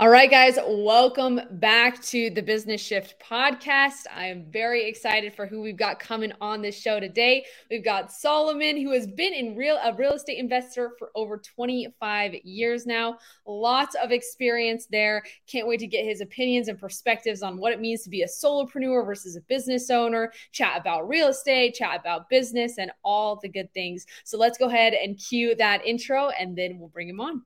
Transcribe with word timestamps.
All 0.00 0.08
right, 0.08 0.28
guys, 0.28 0.58
welcome 0.66 1.40
back 1.52 2.02
to 2.06 2.28
the 2.30 2.42
Business 2.42 2.80
Shift 2.80 3.14
podcast. 3.20 4.06
I 4.12 4.26
am 4.26 4.44
very 4.50 4.88
excited 4.88 5.36
for 5.36 5.46
who 5.46 5.62
we've 5.62 5.76
got 5.76 6.00
coming 6.00 6.32
on 6.40 6.62
this 6.62 6.76
show 6.76 6.98
today. 6.98 7.44
We've 7.70 7.84
got 7.84 8.10
Soleiman, 8.10 8.82
who 8.82 8.90
has 8.90 9.06
been 9.06 9.32
in 9.32 9.54
real 9.54 9.78
a 9.84 9.94
real 9.94 10.14
estate 10.14 10.38
investor 10.38 10.94
for 10.98 11.12
over 11.14 11.38
25 11.38 12.34
years 12.42 12.86
now. 12.86 13.18
Lots 13.46 13.94
of 14.02 14.10
experience 14.10 14.86
there. 14.86 15.22
Can't 15.46 15.68
wait 15.68 15.78
to 15.78 15.86
get 15.86 16.04
his 16.04 16.20
opinions 16.20 16.66
and 16.66 16.76
perspectives 16.76 17.44
on 17.44 17.56
what 17.56 17.72
it 17.72 17.80
means 17.80 18.02
to 18.02 18.10
be 18.10 18.22
a 18.22 18.26
solopreneur 18.26 19.06
versus 19.06 19.36
a 19.36 19.42
business 19.42 19.90
owner, 19.90 20.32
chat 20.50 20.76
about 20.76 21.08
real 21.08 21.28
estate, 21.28 21.74
chat 21.74 22.00
about 22.00 22.28
business, 22.28 22.78
and 22.78 22.90
all 23.04 23.36
the 23.36 23.48
good 23.48 23.72
things. 23.72 24.06
So 24.24 24.38
let's 24.38 24.58
go 24.58 24.66
ahead 24.66 24.92
and 24.94 25.16
cue 25.16 25.54
that 25.54 25.86
intro, 25.86 26.30
and 26.30 26.58
then 26.58 26.80
we'll 26.80 26.88
bring 26.88 27.08
him 27.08 27.20
on. 27.20 27.42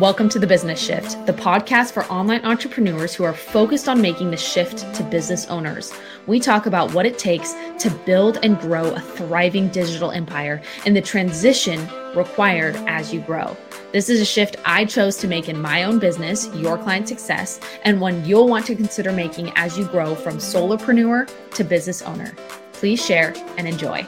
Welcome 0.00 0.30
to 0.30 0.38
the 0.38 0.46
Business 0.46 0.80
Shift, 0.80 1.26
the 1.26 1.34
podcast 1.34 1.92
for 1.92 2.06
online 2.06 2.42
entrepreneurs 2.46 3.14
who 3.14 3.24
are 3.24 3.34
focused 3.34 3.86
on 3.86 4.00
making 4.00 4.30
the 4.30 4.36
shift 4.38 4.94
to 4.94 5.02
business 5.02 5.44
owners. 5.48 5.92
We 6.26 6.40
talk 6.40 6.64
about 6.64 6.94
what 6.94 7.04
it 7.04 7.18
takes 7.18 7.52
to 7.80 7.90
build 8.06 8.38
and 8.42 8.58
grow 8.58 8.94
a 8.94 9.00
thriving 9.00 9.68
digital 9.68 10.10
empire 10.10 10.62
and 10.86 10.96
the 10.96 11.02
transition 11.02 11.86
required 12.16 12.76
as 12.88 13.12
you 13.12 13.20
grow. 13.20 13.54
This 13.92 14.08
is 14.08 14.22
a 14.22 14.24
shift 14.24 14.56
I 14.64 14.86
chose 14.86 15.18
to 15.18 15.28
make 15.28 15.50
in 15.50 15.60
my 15.60 15.82
own 15.82 15.98
business, 15.98 16.48
Your 16.54 16.78
Client 16.78 17.06
Success, 17.06 17.60
and 17.82 18.00
one 18.00 18.24
you'll 18.24 18.48
want 18.48 18.64
to 18.68 18.76
consider 18.76 19.12
making 19.12 19.52
as 19.56 19.76
you 19.76 19.84
grow 19.84 20.14
from 20.14 20.38
solopreneur 20.38 21.30
to 21.50 21.62
business 21.62 22.00
owner. 22.00 22.34
Please 22.72 23.04
share 23.04 23.34
and 23.58 23.68
enjoy. 23.68 24.06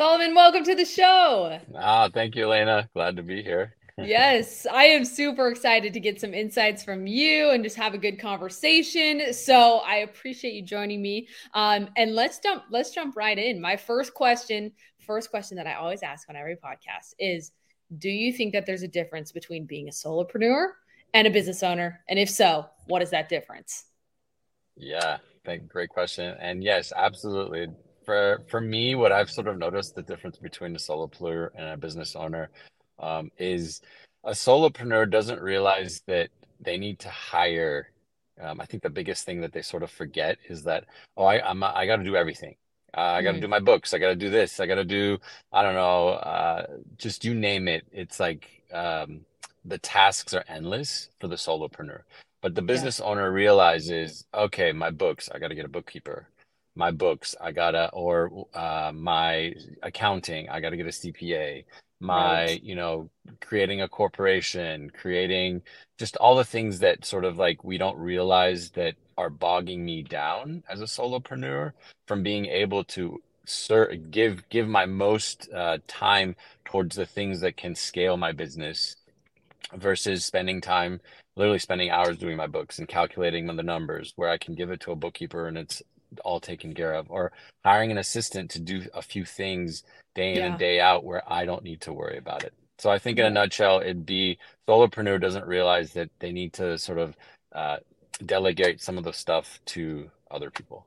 Soleiman, 0.00 0.34
welcome 0.34 0.64
to 0.64 0.74
the 0.74 0.86
show. 0.86 1.60
Ah, 1.76 2.08
thank 2.08 2.34
you, 2.34 2.44
Elena. 2.44 2.88
Glad 2.94 3.16
to 3.16 3.22
be 3.22 3.42
here. 3.42 3.74
yes, 3.98 4.64
I 4.64 4.84
am 4.84 5.04
super 5.04 5.48
excited 5.48 5.92
to 5.92 6.00
get 6.00 6.18
some 6.18 6.32
insights 6.32 6.82
from 6.82 7.06
you 7.06 7.50
and 7.50 7.62
just 7.62 7.76
have 7.76 7.92
a 7.92 7.98
good 7.98 8.18
conversation. 8.18 9.34
So 9.34 9.82
I 9.84 9.96
appreciate 9.96 10.54
you 10.54 10.62
joining 10.62 11.02
me. 11.02 11.28
Um, 11.52 11.90
and 11.98 12.14
let's 12.14 12.38
jump. 12.38 12.62
Let's 12.70 12.92
jump 12.92 13.14
right 13.14 13.36
in. 13.38 13.60
My 13.60 13.76
first 13.76 14.14
question, 14.14 14.72
first 15.00 15.28
question 15.28 15.58
that 15.58 15.66
I 15.66 15.74
always 15.74 16.02
ask 16.02 16.30
on 16.30 16.34
every 16.36 16.56
podcast 16.56 17.12
is: 17.18 17.52
Do 17.98 18.08
you 18.08 18.32
think 18.32 18.54
that 18.54 18.64
there's 18.64 18.82
a 18.82 18.88
difference 18.88 19.32
between 19.32 19.66
being 19.66 19.88
a 19.88 19.92
solopreneur 19.92 20.68
and 21.12 21.26
a 21.26 21.30
business 21.30 21.62
owner? 21.62 22.00
And 22.08 22.18
if 22.18 22.30
so, 22.30 22.64
what 22.86 23.02
is 23.02 23.10
that 23.10 23.28
difference? 23.28 23.84
Yeah, 24.78 25.18
thank. 25.44 25.68
Great 25.68 25.90
question. 25.90 26.34
And 26.40 26.64
yes, 26.64 26.90
absolutely 26.96 27.68
for 28.10 28.42
for 28.48 28.60
me, 28.60 28.96
what 28.96 29.12
I've 29.12 29.30
sort 29.30 29.46
of 29.46 29.56
noticed 29.56 29.94
the 29.94 30.02
difference 30.02 30.36
between 30.36 30.74
a 30.74 30.78
solopreneur 30.78 31.50
and 31.54 31.68
a 31.68 31.76
business 31.76 32.16
owner 32.16 32.50
um, 32.98 33.30
is 33.38 33.82
a 34.24 34.32
solopreneur 34.32 35.08
doesn't 35.08 35.40
realize 35.40 36.02
that 36.08 36.30
they 36.60 36.76
need 36.76 36.98
to 37.00 37.08
hire. 37.08 37.92
Um, 38.40 38.60
I 38.60 38.66
think 38.66 38.82
the 38.82 38.90
biggest 38.90 39.24
thing 39.24 39.40
that 39.42 39.52
they 39.52 39.62
sort 39.62 39.84
of 39.84 39.92
forget 39.92 40.38
is 40.48 40.64
that 40.64 40.86
oh, 41.16 41.24
I 41.24 41.48
I'm, 41.48 41.62
I 41.62 41.86
got 41.86 41.98
to 41.98 42.04
do 42.04 42.16
everything. 42.16 42.56
Uh, 42.96 43.12
I 43.18 43.22
got 43.22 43.32
to 43.32 43.38
mm. 43.38 43.42
do 43.42 43.48
my 43.48 43.60
books. 43.60 43.94
I 43.94 43.98
got 43.98 44.08
to 44.08 44.16
do 44.16 44.28
this. 44.28 44.58
I 44.58 44.66
got 44.66 44.74
to 44.74 44.84
do 44.84 45.18
I 45.52 45.62
don't 45.62 45.74
know. 45.74 46.08
Uh, 46.08 46.66
just 46.96 47.24
you 47.24 47.32
name 47.32 47.68
it. 47.68 47.86
It's 47.92 48.18
like 48.18 48.48
um, 48.72 49.20
the 49.64 49.78
tasks 49.78 50.34
are 50.34 50.44
endless 50.48 51.10
for 51.20 51.28
the 51.28 51.36
solopreneur. 51.36 52.00
But 52.42 52.56
the 52.56 52.62
business 52.62 52.98
yeah. 52.98 53.04
owner 53.04 53.30
realizes, 53.30 54.24
okay, 54.34 54.72
my 54.72 54.90
books. 54.90 55.28
I 55.32 55.38
got 55.38 55.48
to 55.48 55.54
get 55.54 55.66
a 55.66 55.68
bookkeeper 55.68 56.26
my 56.74 56.90
books 56.90 57.34
i 57.40 57.50
gotta 57.52 57.90
or 57.92 58.46
uh, 58.54 58.92
my 58.94 59.52
accounting 59.82 60.48
i 60.48 60.60
gotta 60.60 60.76
get 60.76 60.86
a 60.86 60.90
cpa 60.90 61.64
my 62.00 62.44
right. 62.44 62.62
you 62.62 62.74
know 62.74 63.10
creating 63.40 63.82
a 63.82 63.88
corporation 63.88 64.90
creating 64.90 65.60
just 65.98 66.16
all 66.16 66.34
the 66.34 66.44
things 66.44 66.78
that 66.78 67.04
sort 67.04 67.24
of 67.24 67.36
like 67.36 67.62
we 67.62 67.76
don't 67.76 67.98
realize 67.98 68.70
that 68.70 68.94
are 69.18 69.30
bogging 69.30 69.84
me 69.84 70.02
down 70.02 70.62
as 70.68 70.80
a 70.80 70.84
solopreneur 70.84 71.72
from 72.08 72.22
being 72.22 72.46
able 72.46 72.82
to 72.82 73.20
ser- 73.44 73.94
give 74.10 74.48
give 74.48 74.66
my 74.66 74.86
most 74.86 75.48
uh, 75.52 75.76
time 75.86 76.34
towards 76.64 76.96
the 76.96 77.04
things 77.04 77.40
that 77.40 77.56
can 77.56 77.74
scale 77.74 78.16
my 78.16 78.32
business 78.32 78.96
versus 79.74 80.24
spending 80.24 80.60
time 80.60 81.00
literally 81.36 81.58
spending 81.58 81.90
hours 81.90 82.18
doing 82.18 82.36
my 82.36 82.46
books 82.46 82.78
and 82.78 82.88
calculating 82.88 83.46
the 83.46 83.62
numbers 83.62 84.12
where 84.16 84.30
I 84.30 84.38
can 84.38 84.54
give 84.54 84.70
it 84.70 84.80
to 84.80 84.92
a 84.92 84.96
bookkeeper 84.96 85.46
and 85.48 85.58
it's 85.58 85.82
all 86.24 86.40
taken 86.40 86.74
care 86.74 86.94
of 86.94 87.10
or 87.10 87.32
hiring 87.64 87.90
an 87.90 87.98
assistant 87.98 88.50
to 88.50 88.60
do 88.60 88.82
a 88.94 89.02
few 89.02 89.24
things 89.24 89.84
day 90.14 90.32
in 90.32 90.38
yeah. 90.38 90.46
and 90.46 90.58
day 90.58 90.80
out 90.80 91.04
where 91.04 91.22
I 91.30 91.44
don't 91.44 91.62
need 91.62 91.80
to 91.82 91.92
worry 91.92 92.18
about 92.18 92.44
it. 92.44 92.52
So 92.78 92.90
I 92.90 92.98
think 92.98 93.18
in 93.18 93.26
a 93.26 93.30
nutshell, 93.30 93.80
it'd 93.80 94.06
be 94.06 94.38
solopreneur 94.66 95.20
doesn't 95.20 95.46
realize 95.46 95.92
that 95.92 96.10
they 96.18 96.32
need 96.32 96.54
to 96.54 96.78
sort 96.78 96.98
of 96.98 97.14
uh, 97.52 97.76
delegate 98.24 98.80
some 98.80 98.96
of 98.96 99.04
the 99.04 99.12
stuff 99.12 99.60
to 99.66 100.10
other 100.30 100.50
people. 100.50 100.86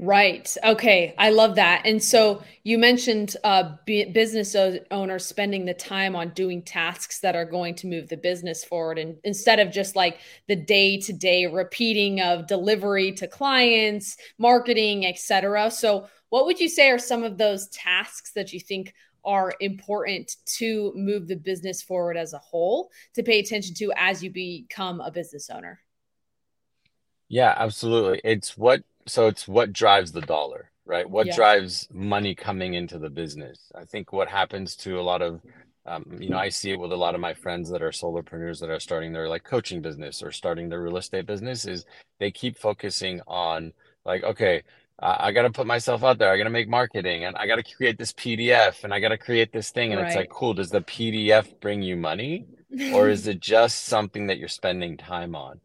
Right. 0.00 0.56
Okay. 0.62 1.12
I 1.18 1.30
love 1.30 1.56
that. 1.56 1.82
And 1.84 2.00
so 2.00 2.44
you 2.62 2.78
mentioned 2.78 3.36
uh, 3.42 3.72
business 3.84 4.54
owners 4.92 5.26
spending 5.26 5.64
the 5.64 5.74
time 5.74 6.14
on 6.14 6.28
doing 6.30 6.62
tasks 6.62 7.18
that 7.20 7.34
are 7.34 7.44
going 7.44 7.74
to 7.76 7.88
move 7.88 8.08
the 8.08 8.16
business 8.16 8.62
forward, 8.64 8.98
and 8.98 9.16
instead 9.24 9.58
of 9.58 9.72
just 9.72 9.96
like 9.96 10.20
the 10.46 10.54
day 10.54 11.00
to 11.00 11.12
day 11.12 11.46
repeating 11.46 12.20
of 12.20 12.46
delivery 12.46 13.10
to 13.12 13.26
clients, 13.26 14.16
marketing, 14.38 15.04
etc. 15.04 15.68
So, 15.72 16.06
what 16.28 16.46
would 16.46 16.60
you 16.60 16.68
say 16.68 16.90
are 16.90 16.98
some 16.98 17.24
of 17.24 17.36
those 17.36 17.66
tasks 17.68 18.30
that 18.34 18.52
you 18.52 18.60
think 18.60 18.94
are 19.24 19.52
important 19.58 20.36
to 20.58 20.92
move 20.94 21.26
the 21.26 21.34
business 21.34 21.82
forward 21.82 22.16
as 22.16 22.34
a 22.34 22.38
whole 22.38 22.90
to 23.14 23.24
pay 23.24 23.40
attention 23.40 23.74
to 23.74 23.92
as 23.96 24.22
you 24.22 24.30
become 24.30 25.00
a 25.00 25.10
business 25.10 25.50
owner? 25.50 25.80
Yeah, 27.28 27.52
absolutely. 27.56 28.20
It's 28.22 28.56
what 28.56 28.82
so 29.08 29.26
it's 29.26 29.48
what 29.48 29.72
drives 29.72 30.12
the 30.12 30.20
dollar, 30.20 30.70
right? 30.86 31.08
What 31.08 31.26
yeah. 31.26 31.36
drives 31.36 31.88
money 31.92 32.34
coming 32.34 32.74
into 32.74 32.98
the 32.98 33.10
business? 33.10 33.72
I 33.74 33.84
think 33.84 34.12
what 34.12 34.28
happens 34.28 34.76
to 34.76 35.00
a 35.00 35.02
lot 35.02 35.22
of 35.22 35.40
um, 35.88 36.04
you 36.20 36.28
know, 36.28 36.36
I 36.36 36.50
see 36.50 36.70
it 36.70 36.78
with 36.78 36.92
a 36.92 36.96
lot 36.96 37.14
of 37.14 37.20
my 37.20 37.32
friends 37.32 37.70
that 37.70 37.82
are 37.82 37.90
solopreneurs 37.90 38.60
that 38.60 38.68
are 38.68 38.80
starting 38.80 39.12
their 39.12 39.28
like 39.28 39.42
coaching 39.42 39.80
business 39.80 40.22
or 40.22 40.30
starting 40.30 40.68
their 40.68 40.82
real 40.82 40.98
estate 40.98 41.26
business 41.26 41.64
is 41.64 41.86
they 42.18 42.30
keep 42.30 42.58
focusing 42.58 43.22
on 43.26 43.72
like, 44.04 44.22
okay, 44.22 44.62
uh, 44.98 45.16
I 45.18 45.32
got 45.32 45.42
to 45.42 45.50
put 45.50 45.66
myself 45.66 46.04
out 46.04 46.18
there. 46.18 46.30
I 46.30 46.36
got 46.36 46.44
to 46.44 46.50
make 46.50 46.68
marketing 46.68 47.24
and 47.24 47.36
I 47.36 47.46
got 47.46 47.56
to 47.56 47.62
create 47.62 47.96
this 47.96 48.12
PDF 48.12 48.84
and 48.84 48.92
I 48.92 49.00
got 49.00 49.10
to 49.10 49.18
create 49.18 49.52
this 49.52 49.70
thing. 49.70 49.92
And 49.92 50.00
right. 50.00 50.08
it's 50.08 50.16
like, 50.16 50.28
cool. 50.28 50.52
Does 50.52 50.70
the 50.70 50.82
PDF 50.82 51.58
bring 51.60 51.82
you 51.82 51.96
money 51.96 52.46
or 52.92 53.08
is 53.08 53.26
it 53.28 53.40
just 53.40 53.84
something 53.84 54.26
that 54.26 54.38
you're 54.38 54.48
spending 54.48 54.96
time 54.98 55.34
on? 55.34 55.60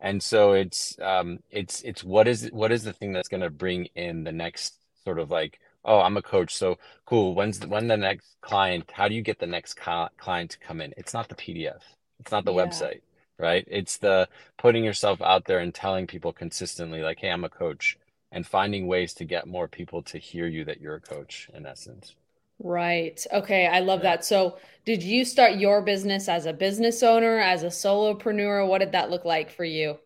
And 0.00 0.22
so 0.22 0.52
it's 0.52 0.96
um 1.00 1.38
it's 1.50 1.82
it's 1.82 2.04
what 2.04 2.28
is 2.28 2.48
what 2.52 2.72
is 2.72 2.84
the 2.84 2.92
thing 2.92 3.12
that's 3.12 3.28
going 3.28 3.40
to 3.40 3.50
bring 3.50 3.86
in 3.94 4.24
the 4.24 4.32
next 4.32 4.74
sort 5.04 5.18
of 5.18 5.30
like 5.30 5.58
oh 5.84 6.00
i'm 6.00 6.16
a 6.16 6.22
coach 6.22 6.54
so 6.54 6.78
cool 7.06 7.34
when's 7.34 7.60
the, 7.60 7.68
when 7.68 7.88
the 7.88 7.96
next 7.96 8.36
client 8.40 8.90
how 8.92 9.08
do 9.08 9.14
you 9.14 9.22
get 9.22 9.38
the 9.38 9.46
next 9.46 9.74
client 9.74 10.50
to 10.50 10.58
come 10.58 10.80
in? 10.80 10.94
It's 10.96 11.14
not 11.14 11.28
the 11.28 11.34
pdf 11.34 11.80
it's 12.20 12.32
not 12.32 12.44
the 12.44 12.52
yeah. 12.52 12.66
website 12.66 13.00
right? 13.40 13.64
It's 13.68 13.98
the 13.98 14.28
putting 14.56 14.82
yourself 14.82 15.22
out 15.22 15.44
there 15.44 15.60
and 15.60 15.72
telling 15.72 16.08
people 16.08 16.32
consistently 16.32 17.02
like 17.02 17.20
hey 17.20 17.30
i'm 17.30 17.44
a 17.44 17.48
coach 17.48 17.98
and 18.30 18.46
finding 18.46 18.86
ways 18.86 19.14
to 19.14 19.24
get 19.24 19.46
more 19.46 19.68
people 19.68 20.02
to 20.02 20.18
hear 20.18 20.46
you 20.46 20.64
that 20.64 20.80
you're 20.80 20.96
a 20.96 21.00
coach 21.00 21.48
in 21.54 21.66
essence 21.66 22.14
Right. 22.60 23.24
Okay. 23.32 23.66
I 23.66 23.80
love 23.80 24.02
that. 24.02 24.24
So, 24.24 24.58
did 24.84 25.02
you 25.02 25.24
start 25.24 25.54
your 25.56 25.82
business 25.82 26.28
as 26.28 26.46
a 26.46 26.52
business 26.52 27.02
owner, 27.02 27.38
as 27.38 27.62
a 27.62 27.66
solopreneur? 27.68 28.66
What 28.66 28.78
did 28.78 28.92
that 28.92 29.10
look 29.10 29.24
like 29.24 29.50
for 29.50 29.64
you? 29.64 29.98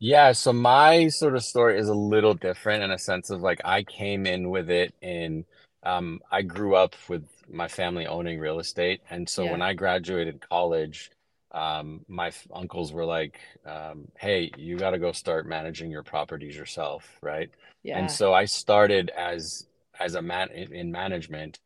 Yeah. 0.00 0.32
So, 0.32 0.52
my 0.52 1.08
sort 1.08 1.36
of 1.36 1.44
story 1.44 1.78
is 1.78 1.88
a 1.88 1.94
little 1.94 2.34
different 2.34 2.82
in 2.82 2.90
a 2.90 2.98
sense 2.98 3.30
of 3.30 3.40
like 3.40 3.60
I 3.64 3.84
came 3.84 4.26
in 4.26 4.50
with 4.50 4.70
it 4.70 4.94
in, 5.00 5.44
um, 5.84 6.20
I 6.30 6.42
grew 6.42 6.74
up 6.74 6.96
with 7.08 7.24
my 7.48 7.68
family 7.68 8.06
owning 8.06 8.38
real 8.40 8.58
estate. 8.58 9.02
And 9.10 9.28
so, 9.28 9.44
yeah. 9.44 9.52
when 9.52 9.62
I 9.62 9.74
graduated 9.74 10.40
college, 10.48 11.10
um, 11.52 12.04
my 12.08 12.28
f- 12.28 12.46
uncles 12.54 12.92
were 12.92 13.04
like, 13.04 13.40
um, 13.66 14.08
hey, 14.18 14.50
you 14.56 14.76
got 14.76 14.90
to 14.90 14.98
go 14.98 15.12
start 15.12 15.46
managing 15.46 15.90
your 15.90 16.02
properties 16.02 16.56
yourself. 16.56 17.18
Right. 17.22 17.50
Yeah. 17.84 17.98
And 17.98 18.10
so, 18.10 18.34
I 18.34 18.46
started 18.46 19.10
as 19.10 19.66
as 20.00 20.14
a 20.14 20.22
man 20.22 20.48
in 20.50 20.90
management, 20.90 21.60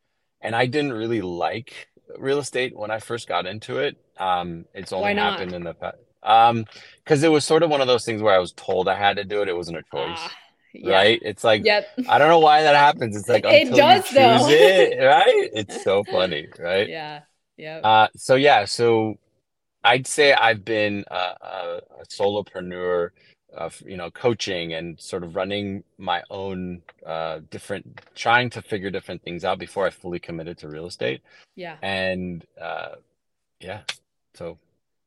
and 0.45 0.55
I 0.55 0.67
didn't 0.67 0.93
really 0.93 1.21
like 1.21 1.87
real 2.19 2.37
estate 2.37 2.77
when 2.77 2.91
I 2.91 2.99
first 2.99 3.27
got 3.27 3.47
into 3.47 3.79
it. 3.79 3.97
Um, 4.17 4.65
it's 4.75 4.93
only 4.93 5.15
happened 5.15 5.53
in 5.53 5.63
the 5.63 5.73
past. 5.73 5.97
Um, 6.21 6.65
because 7.03 7.23
it 7.23 7.29
was 7.29 7.45
sort 7.45 7.63
of 7.63 7.69
one 7.69 7.81
of 7.81 7.87
those 7.87 8.05
things 8.05 8.21
where 8.21 8.33
I 8.33 8.39
was 8.39 8.51
told 8.51 8.87
I 8.87 8.95
had 8.95 9.17
to 9.17 9.23
do 9.23 9.41
it. 9.41 9.49
It 9.49 9.55
wasn't 9.55 9.77
a 9.77 9.83
choice. 9.91 10.19
Uh, 10.19 10.29
yeah. 10.73 10.93
Right? 10.93 11.19
It's 11.23 11.43
like 11.43 11.65
yep. 11.65 11.87
I 12.07 12.17
don't 12.17 12.27
know 12.27 12.39
why 12.39 12.61
that 12.61 12.75
happens. 12.75 13.15
It's 13.15 13.29
like 13.29 13.45
it 13.45 13.73
does 13.73 14.09
though. 14.11 14.47
it, 14.49 14.99
right? 15.03 15.49
It's 15.53 15.83
so 15.83 16.03
funny, 16.03 16.47
right? 16.59 16.87
Yeah. 16.87 17.21
Yeah. 17.57 17.77
Uh, 17.77 18.07
so 18.15 18.35
yeah, 18.35 18.65
so 18.65 19.15
I'd 19.83 20.05
say 20.05 20.33
I've 20.33 20.65
been 20.65 21.05
a, 21.09 21.15
a, 21.15 21.81
a 22.01 22.05
solopreneur 22.07 23.09
of 23.55 23.81
you 23.85 23.97
know 23.97 24.11
coaching 24.11 24.73
and 24.73 24.99
sort 24.99 25.23
of 25.23 25.35
running 25.35 25.83
my 25.97 26.21
own 26.29 26.81
uh, 27.05 27.39
different 27.49 28.01
trying 28.15 28.49
to 28.51 28.61
figure 28.61 28.91
different 28.91 29.23
things 29.23 29.43
out 29.43 29.59
before 29.59 29.85
I 29.87 29.89
fully 29.89 30.19
committed 30.19 30.57
to 30.59 30.67
real 30.67 30.85
estate. 30.85 31.21
Yeah. 31.55 31.77
And 31.81 32.45
uh, 32.61 32.95
yeah, 33.59 33.81
so 34.33 34.57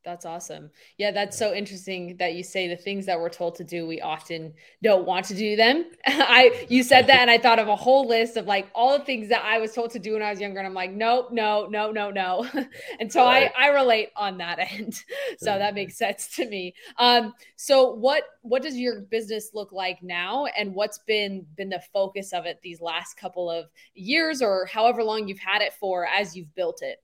that's 0.04 0.24
awesome. 0.24 0.70
Yeah, 0.96 1.10
that's 1.10 1.36
so 1.36 1.52
interesting 1.52 2.16
that 2.18 2.34
you 2.34 2.42
say 2.42 2.68
the 2.68 2.76
things 2.76 3.04
that 3.06 3.18
we're 3.18 3.28
told 3.28 3.56
to 3.56 3.64
do, 3.64 3.86
we 3.86 4.00
often 4.00 4.54
don't 4.82 5.04
want 5.04 5.26
to 5.26 5.34
do 5.34 5.56
them. 5.56 5.84
I 6.06 6.66
you 6.68 6.82
said 6.82 7.06
that 7.08 7.20
and 7.20 7.30
I 7.30 7.36
thought 7.36 7.58
of 7.58 7.68
a 7.68 7.76
whole 7.76 8.06
list 8.06 8.36
of 8.36 8.46
like 8.46 8.68
all 8.74 8.96
the 8.96 9.04
things 9.04 9.28
that 9.28 9.44
I 9.44 9.58
was 9.58 9.72
told 9.74 9.90
to 9.90 9.98
do 9.98 10.12
when 10.12 10.22
I 10.22 10.30
was 10.30 10.40
younger. 10.40 10.60
And 10.60 10.66
I'm 10.66 10.74
like, 10.74 10.92
nope, 10.92 11.28
no, 11.32 11.66
no, 11.66 11.90
no, 11.90 12.10
no. 12.10 12.46
and 13.00 13.12
so 13.12 13.24
right. 13.24 13.50
I, 13.58 13.66
I 13.66 13.68
relate 13.68 14.10
on 14.16 14.38
that 14.38 14.58
end. 14.72 14.94
so 15.38 15.58
that 15.58 15.74
makes 15.74 15.98
sense 15.98 16.34
to 16.36 16.48
me. 16.48 16.74
Um, 16.98 17.34
so 17.56 17.92
what 17.92 18.22
what 18.42 18.62
does 18.62 18.76
your 18.76 19.00
business 19.02 19.50
look 19.52 19.72
like 19.72 20.02
now 20.02 20.46
and 20.46 20.74
what's 20.74 20.98
been 20.98 21.44
been 21.56 21.68
the 21.68 21.82
focus 21.92 22.32
of 22.32 22.46
it 22.46 22.60
these 22.62 22.80
last 22.80 23.16
couple 23.16 23.50
of 23.50 23.66
years 23.94 24.42
or 24.42 24.66
however 24.66 25.02
long 25.02 25.26
you've 25.26 25.38
had 25.38 25.60
it 25.60 25.74
for 25.74 26.06
as 26.06 26.36
you've 26.36 26.54
built 26.54 26.82
it? 26.82 27.02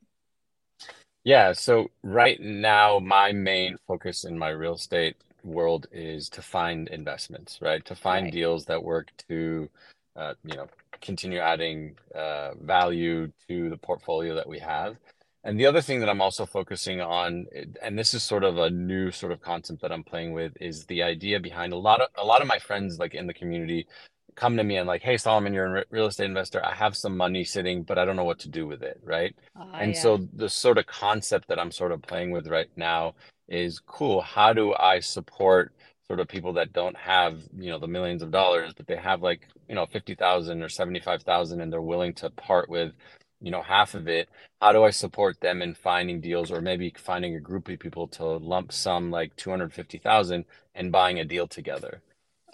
Yeah, 1.25 1.53
so 1.53 1.91
right 2.03 2.39
now, 2.41 2.99
my 2.99 3.33
main 3.33 3.77
focus 3.87 4.25
in 4.25 4.39
my 4.39 4.51
real 4.51 4.75
estate 4.75 5.17
world 5.43 5.87
is 5.91 6.29
to 6.31 6.43
find 6.43 6.89
investments, 6.89 7.59
right? 7.63 7.85
To 7.87 7.95
find 7.95 8.25
Right. 8.27 8.33
deals 8.33 8.67
that 8.67 8.83
work 8.83 9.11
to, 9.29 9.71
uh, 10.17 10.35
you 10.45 10.57
know, 10.57 10.69
continue 11.01 11.39
adding 11.39 11.97
uh, 12.15 12.55
value 12.61 13.33
to 13.49 13.71
the 13.71 13.77
portfolio 13.79 14.35
that 14.35 14.47
we 14.49 14.59
have. 14.59 14.97
And 15.45 15.59
the 15.61 15.67
other 15.67 15.83
thing 15.83 16.01
that 16.01 16.09
I'm 16.09 16.23
also 16.23 16.47
focusing 16.47 17.01
on, 17.03 17.47
and 17.83 17.99
this 17.99 18.15
is 18.15 18.23
sort 18.23 18.45
of 18.45 18.57
a 18.59 18.71
new 18.71 19.11
sort 19.11 19.33
of 19.33 19.41
concept 19.43 19.83
that 19.83 19.93
I'm 19.93 20.05
playing 20.05 20.33
with, 20.33 20.53
is 20.61 20.87
the 20.87 21.03
idea 21.03 21.39
behind 21.41 21.73
a 21.75 21.77
lot 21.79 22.01
of 22.01 22.09
a 22.17 22.25
lot 22.25 22.41
of 22.41 22.49
my 22.49 22.59
friends 22.59 22.99
like 22.99 23.15
in 23.15 23.27
the 23.27 23.35
community 23.35 23.87
come 24.35 24.57
to 24.57 24.65
me 24.65 24.77
and 24.77 24.87
like, 24.87 25.03
hey, 25.03 25.15
Soleiman, 25.15 25.55
you're 25.55 25.77
a 25.77 25.85
real 25.91 26.07
estate 26.07 26.27
investor. 26.27 26.65
I 26.65 26.75
have 26.75 26.97
some 26.97 27.17
money 27.17 27.45
sitting, 27.45 27.83
but 27.83 27.99
I 27.99 28.05
don't 28.05 28.17
know 28.17 28.25
what 28.25 28.41
to 28.41 28.49
do 28.49 28.67
with 28.67 28.83
it. 28.83 29.01
Right. 29.03 29.35
Uh, 29.59 29.67
and 29.75 29.95
yeah. 29.95 30.01
so 30.01 30.29
the 30.35 30.49
sort 30.49 30.79
of 30.79 30.87
concept 30.87 31.49
that 31.49 31.59
I'm 31.59 31.71
sort 31.71 31.93
of 31.93 32.03
playing 32.03 32.31
with 32.31 32.49
right 32.49 32.71
now 32.77 33.15
is 33.49 33.81
cool. 33.81 34.21
How 34.21 34.53
do 34.53 34.75
I 34.75 35.01
support 35.01 35.73
sort 36.07 36.21
of 36.21 36.29
people 36.29 36.53
that 36.55 36.73
don't 36.73 36.97
have, 36.97 37.41
you 37.57 37.71
know, 37.71 37.79
the 37.79 37.89
millions 37.89 38.23
of 38.23 38.31
dollars, 38.31 38.73
but 38.75 38.87
they 38.87 38.97
have 38.97 39.23
like, 39.23 39.49
you 39.69 39.75
know, 39.75 39.87
50,000 39.87 40.63
or 40.63 40.69
75,000 40.69 41.61
and 41.61 41.73
they're 41.73 41.81
willing 41.81 42.13
to 42.15 42.31
part 42.31 42.69
with, 42.69 42.93
you 43.41 43.51
know, 43.51 43.63
half 43.63 43.95
of 43.95 44.09
it. 44.09 44.29
How 44.61 44.73
do 44.73 44.85
I 44.85 44.91
support 44.91 45.41
them 45.41 45.63
in 45.63 45.75
finding 45.75 46.21
deals 46.21 46.51
or 46.51 46.61
maybe 46.61 46.93
finding 46.97 47.37
a 47.37 47.41
group 47.41 47.69
of 47.69 47.79
people 47.79 48.09
to 48.09 48.25
lump 48.25 48.73
sum 48.73 49.11
like 49.11 49.35
250,000 49.37 50.45
and 50.75 50.93
buying 50.93 51.21
a 51.21 51.25
deal 51.25 51.47
together? 51.47 52.03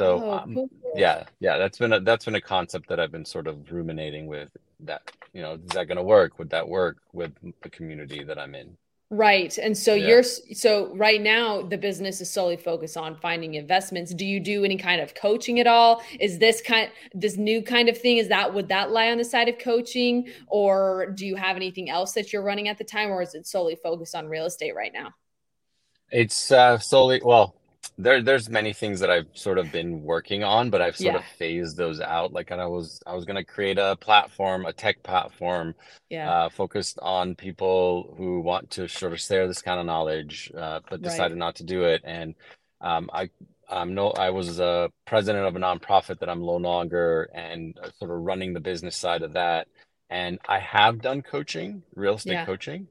So 0.00 0.22
oh, 0.24 0.32
um, 0.38 0.54
cool. 0.54 0.70
yeah, 0.94 1.24
yeah, 1.40 1.58
that's 1.58 1.76
been 1.76 1.92
a 1.92 2.00
that's 2.00 2.24
been 2.24 2.34
a 2.34 2.40
concept 2.40 2.88
that 2.88 2.98
I've 2.98 3.12
been 3.12 3.26
sort 3.26 3.46
of 3.46 3.70
ruminating 3.70 4.26
with. 4.26 4.48
That 4.80 5.12
you 5.34 5.42
know, 5.42 5.54
is 5.54 5.68
that 5.74 5.88
going 5.88 5.98
to 5.98 6.02
work? 6.02 6.38
Would 6.38 6.48
that 6.48 6.66
work 6.66 7.02
with 7.12 7.32
the 7.62 7.68
community 7.68 8.24
that 8.24 8.38
I'm 8.38 8.54
in? 8.54 8.78
Right. 9.10 9.58
And 9.58 9.76
so 9.76 9.92
yeah. 9.92 10.08
you're 10.08 10.22
so 10.22 10.96
right 10.96 11.20
now 11.20 11.60
the 11.60 11.76
business 11.76 12.22
is 12.22 12.30
solely 12.30 12.56
focused 12.56 12.96
on 12.96 13.14
finding 13.14 13.56
investments. 13.56 14.14
Do 14.14 14.24
you 14.24 14.40
do 14.40 14.64
any 14.64 14.78
kind 14.78 15.02
of 15.02 15.14
coaching 15.14 15.60
at 15.60 15.66
all? 15.66 16.02
Is 16.18 16.38
this 16.38 16.62
kind 16.62 16.90
this 17.12 17.36
new 17.36 17.60
kind 17.60 17.90
of 17.90 17.98
thing 17.98 18.16
is 18.16 18.28
that 18.28 18.54
would 18.54 18.68
that 18.68 18.92
lie 18.92 19.10
on 19.10 19.18
the 19.18 19.24
side 19.24 19.50
of 19.50 19.58
coaching 19.58 20.30
or 20.46 21.12
do 21.14 21.26
you 21.26 21.36
have 21.36 21.56
anything 21.56 21.90
else 21.90 22.12
that 22.12 22.32
you're 22.32 22.42
running 22.42 22.68
at 22.68 22.78
the 22.78 22.84
time 22.84 23.10
or 23.10 23.20
is 23.20 23.34
it 23.34 23.46
solely 23.46 23.74
focused 23.74 24.14
on 24.14 24.28
real 24.28 24.46
estate 24.46 24.74
right 24.74 24.94
now? 24.94 25.10
It's 26.10 26.50
uh 26.50 26.78
solely 26.78 27.20
well, 27.22 27.59
there 28.02 28.22
there's 28.22 28.48
many 28.48 28.72
things 28.72 29.00
that 29.00 29.10
I've 29.10 29.28
sort 29.32 29.58
of 29.58 29.70
been 29.70 30.02
working 30.02 30.42
on, 30.42 30.70
but 30.70 30.80
I've 30.80 30.96
sort 30.96 31.14
yeah. 31.14 31.18
of 31.18 31.24
phased 31.38 31.76
those 31.76 32.00
out. 32.00 32.32
Like 32.32 32.50
I 32.50 32.66
was 32.66 33.02
I 33.06 33.14
was 33.14 33.24
gonna 33.24 33.44
create 33.44 33.78
a 33.78 33.96
platform, 33.96 34.66
a 34.66 34.72
tech 34.72 35.02
platform, 35.02 35.74
yeah, 36.08 36.30
uh, 36.30 36.48
focused 36.48 36.98
on 37.02 37.34
people 37.34 38.14
who 38.16 38.40
want 38.40 38.70
to 38.70 38.88
sort 38.88 39.12
of 39.12 39.20
share 39.20 39.46
this 39.46 39.62
kind 39.62 39.78
of 39.78 39.86
knowledge, 39.86 40.50
uh, 40.56 40.80
but 40.88 41.02
decided 41.02 41.34
right. 41.34 41.38
not 41.38 41.56
to 41.56 41.64
do 41.64 41.84
it. 41.84 42.02
And 42.04 42.34
um, 42.80 43.10
I 43.12 43.30
I'm 43.68 43.94
no 43.94 44.10
I 44.10 44.30
was 44.30 44.58
a 44.60 44.90
president 45.06 45.46
of 45.46 45.56
a 45.56 45.58
nonprofit 45.58 46.18
that 46.20 46.28
I'm 46.28 46.40
no 46.40 46.56
longer, 46.56 47.30
and 47.34 47.78
uh, 47.82 47.90
sort 47.98 48.10
of 48.10 48.18
running 48.18 48.52
the 48.52 48.60
business 48.60 48.96
side 48.96 49.22
of 49.22 49.34
that. 49.34 49.68
And 50.08 50.40
I 50.48 50.58
have 50.58 51.00
done 51.00 51.22
coaching, 51.22 51.84
real 51.94 52.16
estate 52.16 52.32
yeah. 52.32 52.44
coaching, 52.44 52.88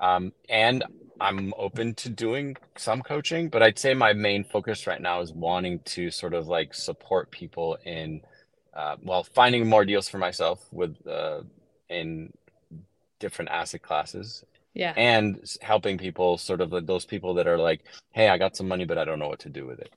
um, 0.00 0.32
and 0.48 0.82
I'm 1.20 1.52
open 1.58 1.94
to 1.96 2.08
doing 2.08 2.56
some 2.76 3.02
coaching, 3.02 3.50
but 3.50 3.62
I'd 3.62 3.78
say 3.78 3.92
my 3.92 4.14
main 4.14 4.42
focus 4.42 4.86
right 4.86 5.00
now 5.00 5.20
is 5.20 5.32
wanting 5.32 5.80
to 5.80 6.10
sort 6.10 6.32
of 6.32 6.48
like 6.48 6.72
support 6.72 7.30
people 7.30 7.76
in, 7.84 8.22
uh, 8.74 8.96
well, 9.02 9.22
finding 9.22 9.68
more 9.68 9.84
deals 9.84 10.08
for 10.08 10.18
myself 10.18 10.66
with 10.72 10.96
uh, 11.06 11.42
in 11.90 12.32
different 13.18 13.50
asset 13.50 13.82
classes. 13.82 14.44
Yeah. 14.72 14.94
And 14.96 15.44
helping 15.60 15.98
people, 15.98 16.38
sort 16.38 16.60
of 16.60 16.86
those 16.86 17.04
people 17.04 17.34
that 17.34 17.46
are 17.46 17.58
like, 17.58 17.80
hey, 18.12 18.28
I 18.28 18.38
got 18.38 18.56
some 18.56 18.68
money, 18.68 18.84
but 18.84 18.98
I 18.98 19.04
don't 19.04 19.18
know 19.18 19.28
what 19.28 19.40
to 19.40 19.48
do 19.48 19.66
with 19.66 19.80
it. 19.80 19.92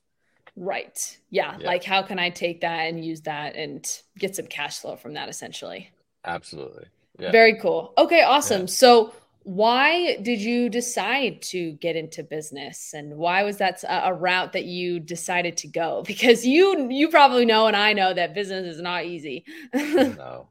Right. 0.55 1.17
Yeah. 1.29 1.57
yeah. 1.59 1.65
Like, 1.65 1.83
how 1.83 2.01
can 2.01 2.19
I 2.19 2.31
take 2.31 2.61
that 2.61 2.87
and 2.87 3.03
use 3.03 3.21
that 3.21 3.55
and 3.55 3.87
get 4.17 4.35
some 4.35 4.47
cash 4.47 4.79
flow 4.79 4.95
from 4.95 5.13
that 5.13 5.29
essentially? 5.29 5.91
Absolutely. 6.25 6.85
Yeah. 7.19 7.31
Very 7.31 7.59
cool. 7.59 7.93
Okay. 7.97 8.23
Awesome. 8.23 8.61
Yeah. 8.61 8.67
So, 8.67 9.13
why 9.43 10.17
did 10.17 10.39
you 10.41 10.69
decide 10.69 11.41
to 11.41 11.73
get 11.73 11.95
into 11.95 12.23
business? 12.23 12.93
And 12.93 13.17
why 13.17 13.43
was 13.43 13.57
that 13.57 13.83
a, 13.87 14.13
route 14.13 14.53
that 14.53 14.65
you 14.65 14.99
decided 14.99 15.57
to 15.57 15.67
go? 15.67 16.03
Because 16.07 16.45
you 16.45 16.89
you 16.89 17.09
probably 17.09 17.45
know 17.45 17.67
and 17.67 17.75
i 17.75 17.93
know 17.93 18.13
that 18.13 18.33
business 18.33 18.65
is 18.75 18.81
not 18.81 19.05
easy. 19.05 19.45
No 19.73 20.47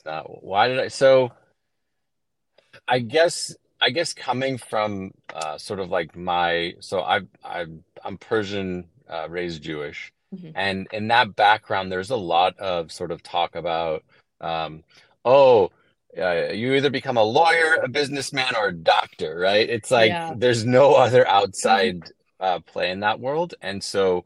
it's 0.00 0.04
not. 0.04 0.42
Why 0.44 0.68
did 0.68 0.80
i 0.80 0.88
so 0.88 1.32
i 2.88 2.98
guess 2.98 3.54
i 3.80 3.90
guess 3.90 4.12
coming 4.12 4.56
from 4.56 5.12
uh, 5.34 5.58
sort 5.58 5.80
of 5.80 5.90
like 5.90 6.16
my 6.16 6.74
so 6.80 7.00
i 7.00 7.20
i 7.44 7.66
i'm 8.04 8.18
persian 8.18 8.86
uh, 9.08 9.26
raised 9.28 9.62
jewish. 9.62 10.12
Mm-hmm. 10.34 10.50
and 10.54 10.86
in 10.92 11.08
that 11.08 11.34
background 11.34 11.90
there's 11.90 12.10
a 12.10 12.16
lot 12.16 12.56
of 12.58 12.92
sort 12.92 13.10
of 13.10 13.20
talk 13.20 13.56
about 13.56 14.04
um, 14.40 14.84
oh 15.24 15.72
uh, 16.18 16.52
you 16.52 16.74
either 16.74 16.90
become 16.90 17.16
a 17.16 17.22
lawyer, 17.22 17.78
a 17.82 17.88
businessman, 17.88 18.54
or 18.56 18.68
a 18.68 18.74
doctor, 18.74 19.38
right? 19.38 19.68
It's 19.68 19.90
like 19.90 20.10
yeah. 20.10 20.32
there's 20.36 20.64
no 20.64 20.94
other 20.94 21.26
outside 21.28 22.10
uh, 22.40 22.60
play 22.60 22.90
in 22.90 23.00
that 23.00 23.20
world, 23.20 23.54
and 23.62 23.82
so, 23.82 24.24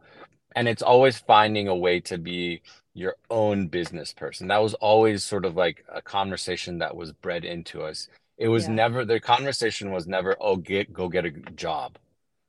and 0.57 0.69
it's 0.69 0.83
always 0.83 1.19
finding 1.19 1.69
a 1.69 1.77
way 1.77 2.01
to 2.01 2.17
be 2.19 2.63
your 2.95 3.17
own 3.29 3.67
business 3.67 4.13
person. 4.13 4.49
That 4.49 4.63
was 4.63 4.75
always 4.75 5.25
sort 5.25 5.45
of 5.45 5.57
like 5.57 5.85
a 5.93 6.01
conversation 6.01 6.79
that 6.79 6.97
was 6.97 7.13
bred 7.13 7.45
into 7.45 7.83
us. 7.83 8.09
It 8.39 8.49
was 8.49 8.65
yeah. 8.65 8.75
never 8.75 9.05
the 9.05 9.21
conversation 9.21 9.91
was 9.91 10.07
never 10.07 10.37
oh 10.41 10.57
get 10.57 10.93
go 10.93 11.09
get 11.09 11.27
a 11.27 11.31
job. 11.31 11.99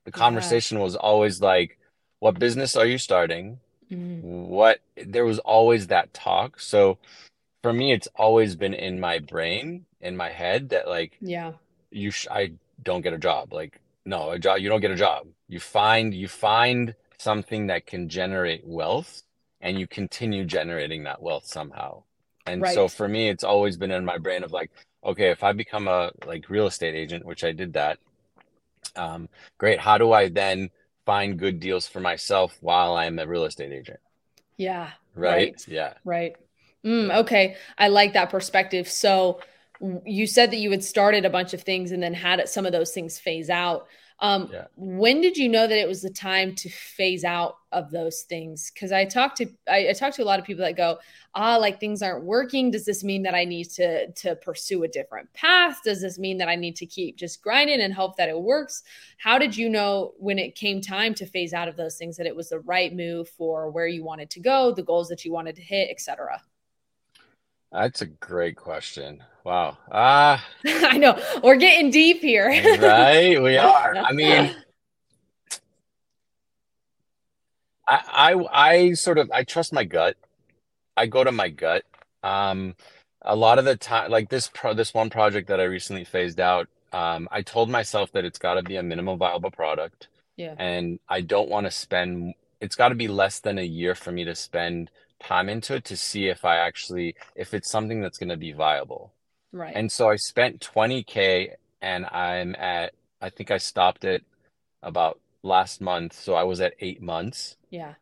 The 0.05 0.11
conversation 0.11 0.77
yeah. 0.77 0.83
was 0.83 0.95
always 0.95 1.41
like, 1.41 1.77
what 2.19 2.39
business 2.39 2.75
are 2.75 2.85
you 2.85 2.97
starting? 2.97 3.59
Mm-hmm. 3.91 4.21
What 4.21 4.79
there 4.95 5.25
was 5.25 5.39
always 5.39 5.87
that 5.87 6.13
talk. 6.13 6.59
So 6.59 6.99
for 7.65 7.73
me 7.73 7.91
it's 7.91 8.07
always 8.15 8.55
been 8.55 8.75
in 8.75 8.99
my 8.99 9.17
brain 9.17 9.85
in 10.01 10.15
my 10.15 10.29
head 10.29 10.69
that 10.69 10.87
like 10.87 11.17
yeah. 11.19 11.53
you 11.89 12.11
sh- 12.11 12.27
i 12.29 12.51
don't 12.83 13.01
get 13.01 13.13
a 13.13 13.17
job. 13.17 13.53
Like 13.53 13.79
no 14.05 14.31
a 14.31 14.39
job 14.39 14.59
you 14.59 14.69
don't 14.69 14.81
get 14.81 14.91
a 14.91 14.95
job. 14.95 15.27
You 15.47 15.59
find 15.59 16.13
you 16.13 16.27
find 16.27 16.95
something 17.17 17.67
that 17.67 17.85
can 17.85 18.09
generate 18.09 18.65
wealth 18.65 19.23
and 19.61 19.79
you 19.79 19.87
continue 19.87 20.45
generating 20.45 21.03
that 21.03 21.21
wealth 21.21 21.45
somehow. 21.45 22.03
And 22.45 22.61
right. 22.61 22.75
so 22.75 22.87
for 22.87 23.07
me 23.07 23.29
it's 23.29 23.43
always 23.43 23.77
been 23.77 23.91
in 23.91 24.05
my 24.05 24.17
brain 24.17 24.43
of 24.43 24.51
like 24.51 24.71
okay 25.03 25.29
if 25.29 25.43
i 25.43 25.51
become 25.51 25.87
a 25.87 26.11
like 26.25 26.49
real 26.49 26.67
estate 26.67 26.95
agent 26.95 27.25
which 27.25 27.43
i 27.43 27.51
did 27.51 27.73
that 27.73 27.97
um 28.95 29.27
great. 29.57 29.79
How 29.79 29.97
do 29.97 30.11
i 30.11 30.29
then 30.29 30.69
find 31.05 31.39
good 31.39 31.59
deals 31.59 31.87
for 31.87 31.99
myself 31.99 32.57
while 32.61 32.95
i'm 32.95 33.19
a 33.19 33.27
real 33.27 33.45
estate 33.45 33.71
agent? 33.71 33.99
Yeah. 34.57 34.91
Right, 35.15 35.53
right. 35.53 35.67
yeah. 35.67 35.93
Right 36.03 36.35
Mm, 36.85 37.15
okay. 37.21 37.55
I 37.77 37.87
like 37.87 38.13
that 38.13 38.29
perspective. 38.29 38.87
So 38.87 39.39
you 40.05 40.27
said 40.27 40.51
that 40.51 40.57
you 40.57 40.71
had 40.71 40.83
started 40.83 41.25
a 41.25 41.29
bunch 41.29 41.53
of 41.53 41.61
things 41.61 41.91
and 41.91 42.01
then 42.01 42.13
had 42.13 42.47
some 42.47 42.65
of 42.65 42.71
those 42.71 42.91
things 42.91 43.19
phase 43.19 43.49
out. 43.49 43.87
Um, 44.19 44.49
yeah. 44.51 44.67
When 44.77 45.19
did 45.19 45.35
you 45.35 45.49
know 45.49 45.67
that 45.67 45.77
it 45.77 45.89
was 45.89 46.01
the 46.01 46.09
time 46.09 46.55
to 46.55 46.69
phase 46.69 47.25
out 47.25 47.57
of 47.73 47.91
those 47.91 48.21
things? 48.21 48.71
Because 48.73 48.93
I 48.93 49.03
talked 49.03 49.37
to 49.37 49.47
I, 49.69 49.89
I 49.89 49.93
talked 49.93 50.15
to 50.15 50.23
a 50.23 50.25
lot 50.25 50.39
of 50.39 50.45
people 50.45 50.63
that 50.63 50.77
go, 50.77 50.99
ah, 51.33 51.57
like 51.57 51.81
things 51.81 52.01
aren't 52.01 52.23
working. 52.23 52.71
Does 52.71 52.85
this 52.85 53.03
mean 53.03 53.23
that 53.23 53.35
I 53.35 53.43
need 53.43 53.65
to 53.71 54.09
to 54.09 54.37
pursue 54.37 54.83
a 54.83 54.87
different 54.87 55.33
path? 55.33 55.81
Does 55.83 56.01
this 56.01 56.17
mean 56.17 56.37
that 56.37 56.47
I 56.47 56.55
need 56.55 56.77
to 56.77 56.85
keep 56.85 57.17
just 57.17 57.41
grinding 57.41 57.81
and 57.81 57.93
hope 57.93 58.15
that 58.15 58.29
it 58.29 58.39
works? 58.39 58.83
How 59.17 59.37
did 59.37 59.57
you 59.57 59.67
know 59.67 60.13
when 60.17 60.39
it 60.39 60.55
came 60.55 60.79
time 60.79 61.13
to 61.15 61.25
phase 61.25 61.53
out 61.53 61.67
of 61.67 61.75
those 61.75 61.97
things 61.97 62.15
that 62.15 62.27
it 62.27 62.35
was 62.35 62.49
the 62.49 62.59
right 62.59 62.95
move 62.95 63.27
for 63.27 63.69
where 63.69 63.87
you 63.87 64.05
wanted 64.05 64.29
to 64.29 64.39
go, 64.39 64.71
the 64.71 64.81
goals 64.81 65.09
that 65.09 65.25
you 65.25 65.33
wanted 65.33 65.57
to 65.57 65.61
hit, 65.61 65.89
etc.? 65.91 66.41
That's 67.71 68.01
a 68.01 68.05
great 68.05 68.55
question. 68.55 69.23
Wow. 69.43 69.77
Ah, 69.91 70.43
uh, 70.65 70.69
I 70.87 70.97
know 70.97 71.21
we're 71.43 71.55
getting 71.57 71.91
deep 71.91 72.21
here. 72.21 72.47
right, 72.49 73.41
we 73.41 73.57
are. 73.57 73.95
I 73.97 74.11
mean, 74.11 74.55
I, 77.87 78.01
I 78.51 78.69
I 78.71 78.93
sort 78.93 79.17
of 79.17 79.29
I 79.31 79.43
trust 79.43 79.73
my 79.73 79.83
gut. 79.83 80.15
I 80.97 81.05
go 81.07 81.23
to 81.23 81.31
my 81.31 81.49
gut. 81.49 81.83
Um, 82.23 82.75
a 83.21 83.35
lot 83.35 83.59
of 83.59 83.65
the 83.65 83.75
time, 83.75 84.09
like 84.11 84.29
this 84.29 84.49
pro 84.53 84.73
this 84.73 84.93
one 84.93 85.09
project 85.09 85.47
that 85.49 85.59
I 85.59 85.63
recently 85.65 86.03
phased 86.05 86.39
out, 86.39 86.67
um, 86.93 87.27
I 87.31 87.41
told 87.41 87.69
myself 87.69 88.11
that 88.13 88.25
it's 88.25 88.39
got 88.39 88.55
to 88.55 88.63
be 88.63 88.77
a 88.77 88.83
minimal 88.83 89.17
viable 89.17 89.51
product, 89.51 90.07
Yeah. 90.37 90.55
and 90.57 90.99
I 91.09 91.21
don't 91.21 91.49
want 91.49 91.65
to 91.67 91.71
spend. 91.71 92.33
It's 92.61 92.75
got 92.75 92.89
to 92.89 92.95
be 92.95 93.07
less 93.07 93.39
than 93.39 93.59
a 93.59 93.65
year 93.65 93.93
for 93.95 94.11
me 94.11 94.23
to 94.25 94.33
spend 94.35 94.89
time 95.27 95.49
into 95.49 95.75
it 95.75 95.85
to 95.85 95.97
see 95.97 96.27
if 96.27 96.45
I 96.45 96.57
actually 96.57 97.15
if 97.35 97.53
it's 97.53 97.69
something 97.69 98.01
that's 98.01 98.17
going 98.17 98.29
to 98.29 98.37
be 98.37 98.53
viable. 98.53 99.13
Right. 99.51 99.75
And 99.75 99.91
so 99.91 100.09
I 100.09 100.17
spent 100.17 100.59
20K 100.75 101.51
and 101.81 102.05
I'm 102.05 102.55
at 102.55 102.93
I 103.21 103.29
think 103.29 103.51
I 103.51 103.57
stopped 103.57 104.03
it 104.05 104.23
about 104.83 105.19
last 105.43 105.81
month, 105.81 106.13
so 106.13 106.33
I 106.35 106.43
was 106.43 106.61
at 106.61 106.73
eight 106.79 107.01
months. 107.01 107.55
Yeah. 107.69 107.93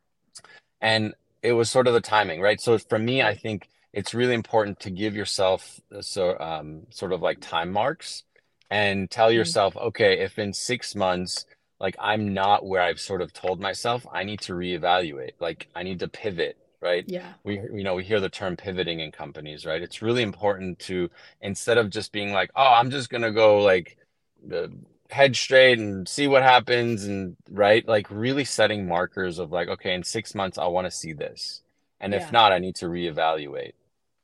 And 0.81 1.13
it 1.41 1.53
was 1.53 1.69
sort 1.69 1.87
of 1.87 1.93
the 1.93 2.01
timing, 2.01 2.41
right? 2.41 2.59
So 2.59 2.77
for 2.77 2.99
me, 2.99 3.21
I 3.21 3.35
think 3.35 3.69
it's 3.93 4.13
really 4.13 4.33
important 4.33 4.79
to 4.81 4.89
give 4.89 5.15
yourself 5.15 5.79
uh, 5.95 6.01
so 6.01 6.37
um, 6.39 6.87
sort 6.89 7.13
of 7.13 7.21
like 7.21 7.39
time 7.41 7.71
marks 7.71 8.23
and 8.69 9.09
tell 9.09 9.29
Mm. 9.29 9.35
yourself, 9.35 9.77
okay, 9.77 10.19
if 10.19 10.39
in 10.39 10.53
six 10.53 10.95
months, 10.95 11.45
like 11.79 11.95
I'm 11.99 12.33
not 12.33 12.65
where 12.65 12.81
I've 12.81 12.99
sort 12.99 13.21
of 13.21 13.33
told 13.33 13.59
myself, 13.59 14.05
I 14.11 14.23
need 14.23 14.41
to 14.41 14.53
reevaluate. 14.53 15.33
Like 15.39 15.67
I 15.75 15.83
need 15.83 15.99
to 15.99 16.07
pivot, 16.07 16.57
right? 16.83 17.05
Yeah. 17.07 17.33
We, 17.43 17.55
you 17.73 17.83
know, 17.83 17.95
we 17.95 18.03
hear 18.03 18.19
the 18.19 18.29
term 18.29 18.55
pivoting 18.57 18.99
in 18.99 19.11
companies, 19.11 19.65
right? 19.65 19.81
It's 19.81 20.01
really 20.01 20.21
important 20.21 20.79
to 20.79 21.09
instead 21.41 21.77
of 21.77 21.89
just 21.89 22.11
being 22.11 22.31
like, 22.33 22.51
oh, 22.55 22.73
I'm 22.73 22.91
just 22.91 23.09
gonna 23.09 23.31
go 23.31 23.59
like 23.63 23.97
the 24.45 24.71
head 25.09 25.35
straight 25.35 25.79
and 25.79 26.07
see 26.07 26.27
what 26.27 26.41
happens 26.43 27.05
and 27.05 27.35
right 27.51 27.87
like 27.87 28.07
really 28.09 28.43
setting 28.43 28.87
markers 28.87 29.37
of 29.37 29.51
like 29.51 29.67
okay 29.67 29.93
in 29.93 30.03
six 30.03 30.33
months 30.33 30.57
i 30.57 30.65
want 30.65 30.85
to 30.85 30.91
see 30.91 31.13
this 31.13 31.61
and 31.99 32.13
if 32.15 32.31
not 32.31 32.51
i 32.51 32.57
need 32.57 32.75
to 32.75 32.87
reevaluate 32.87 33.73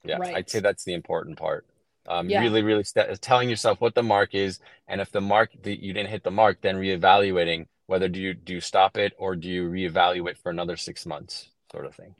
yeah 0.03 0.17
i'd 0.33 0.49
say 0.49 0.59
that's 0.59 0.83
the 0.85 0.93
important 0.93 1.37
part 1.37 1.65
um, 2.07 2.27
Yeah. 2.27 2.41
really 2.41 2.63
really 2.63 2.83
st- 2.83 3.21
telling 3.21 3.49
yourself 3.49 3.79
what 3.81 3.93
the 3.93 4.01
mark 4.01 4.33
is 4.33 4.59
and 4.87 4.99
if 4.99 5.11
the 5.11 5.21
mark 5.21 5.51
that 5.61 5.83
you 5.83 5.93
didn't 5.93 6.09
hit 6.09 6.23
the 6.23 6.31
mark 6.31 6.61
then 6.61 6.75
reevaluating 6.77 7.67
whether 7.85 8.07
do 8.09 8.19
you 8.19 8.33
do 8.33 8.53
you 8.55 8.61
stop 8.61 8.97
it 8.97 9.13
or 9.19 9.35
do 9.35 9.47
you 9.47 9.69
reevaluate 9.69 10.37
for 10.37 10.49
another 10.49 10.75
six 10.75 11.05
months 11.05 11.49
sort 11.71 11.85
of 11.85 11.93
thing 11.93 12.15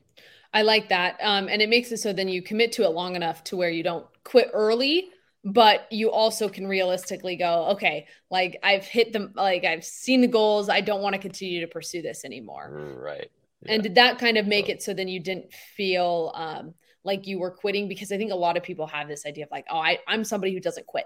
I 0.54 0.64
like 0.64 0.90
that. 0.90 1.18
Um, 1.22 1.48
and 1.48 1.62
it 1.62 1.70
makes 1.70 1.92
it 1.92 1.98
so 1.98 2.14
then 2.14 2.28
you 2.28 2.42
commit 2.42 2.72
to 2.74 2.84
it 2.84 2.90
long 2.90 3.16
enough 3.16 3.44
to 3.46 3.58
where 3.58 3.70
you 3.70 3.84
don't 3.84 4.06
quit 4.24 4.50
early, 4.54 5.10
but 5.44 5.88
you 5.92 6.12
also 6.12 6.50
can 6.50 6.68
realistically 6.68 7.36
go, 7.36 7.70
okay, 7.72 8.08
like 8.32 8.58
I've 8.64 8.86
hit 8.86 9.14
them, 9.14 9.32
like 9.36 9.64
I've 9.64 9.86
seen 9.86 10.22
the 10.22 10.28
goals. 10.28 10.70
I 10.70 10.82
don't 10.82 11.02
want 11.02 11.14
to 11.14 11.22
continue 11.22 11.62
to 11.62 11.68
pursue 11.68 12.02
this 12.02 12.26
anymore. 12.26 12.70
right 13.02 13.30
And 13.68 13.84
did 13.84 13.96
that 13.96 14.18
kind 14.18 14.38
of 14.38 14.48
make 14.48 14.70
it 14.70 14.82
so 14.82 14.94
then 14.94 15.08
you 15.08 15.20
didn't 15.20 15.54
feel 15.54 16.32
um, 16.36 16.74
like 17.04 17.28
you 17.28 17.40
were 17.40 17.52
quitting? 17.52 17.88
Because 17.88 18.12
I 18.12 18.18
think 18.18 18.32
a 18.32 18.36
lot 18.36 18.58
of 18.58 18.64
people 18.64 18.88
have 18.88 19.08
this 19.08 19.26
idea 19.26 19.46
of 19.46 19.52
like, 19.52 19.66
oh, 19.70 19.78
I, 19.78 20.00
I'm 20.08 20.24
somebody 20.24 20.54
who 20.54 20.60
doesn't 20.60 20.88
quit. 20.88 21.06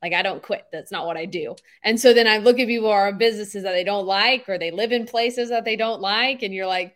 Like 0.00 0.14
I 0.14 0.22
don't 0.22 0.42
quit. 0.42 0.64
That's 0.72 0.92
not 0.92 1.06
what 1.06 1.16
I 1.16 1.24
do. 1.24 1.56
And 1.82 2.00
so 2.00 2.14
then 2.14 2.26
I 2.26 2.38
look 2.38 2.58
at 2.60 2.68
people 2.68 2.88
who 2.88 2.92
are 2.92 3.08
in 3.08 3.18
businesses 3.18 3.64
that 3.64 3.72
they 3.72 3.84
don't 3.84 4.06
like 4.06 4.48
or 4.48 4.56
they 4.56 4.70
live 4.70 4.92
in 4.92 5.06
places 5.06 5.50
that 5.50 5.64
they 5.64 5.76
don't 5.76 6.00
like. 6.00 6.42
And 6.42 6.54
you're 6.54 6.68
like, 6.68 6.94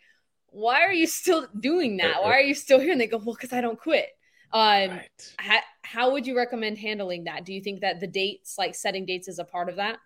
why 0.52 0.82
are 0.82 0.92
you 0.92 1.06
still 1.06 1.47
doing 1.59 1.97
that? 1.99 2.23
Why 2.23 2.32
are 2.32 2.40
you 2.40 2.54
still 2.54 2.78
here? 2.78 2.92
And 2.92 3.00
they 3.00 3.06
go, 3.06 3.18
well, 3.18 3.35
because 3.35 3.52
I 3.52 3.61
don't 3.61 3.78
quit. 3.78 4.09
Um, 4.52 4.90
right 4.90 5.35
how, 5.38 5.61
how 5.82 6.12
would 6.12 6.26
you 6.26 6.37
recommend 6.37 6.78
handling 6.78 7.25
that? 7.25 7.44
Do 7.44 7.54
you 7.54 7.62
think 7.62 7.80
that 7.80 8.00
the 8.00 8.06
dates, 8.06 8.56
like 8.59 8.75
setting 8.75 9.06
dates, 9.06 9.28
is 9.28 9.38
a 9.38 9.44
part 9.44 9.68
of 9.68 9.76
that? 9.76 9.99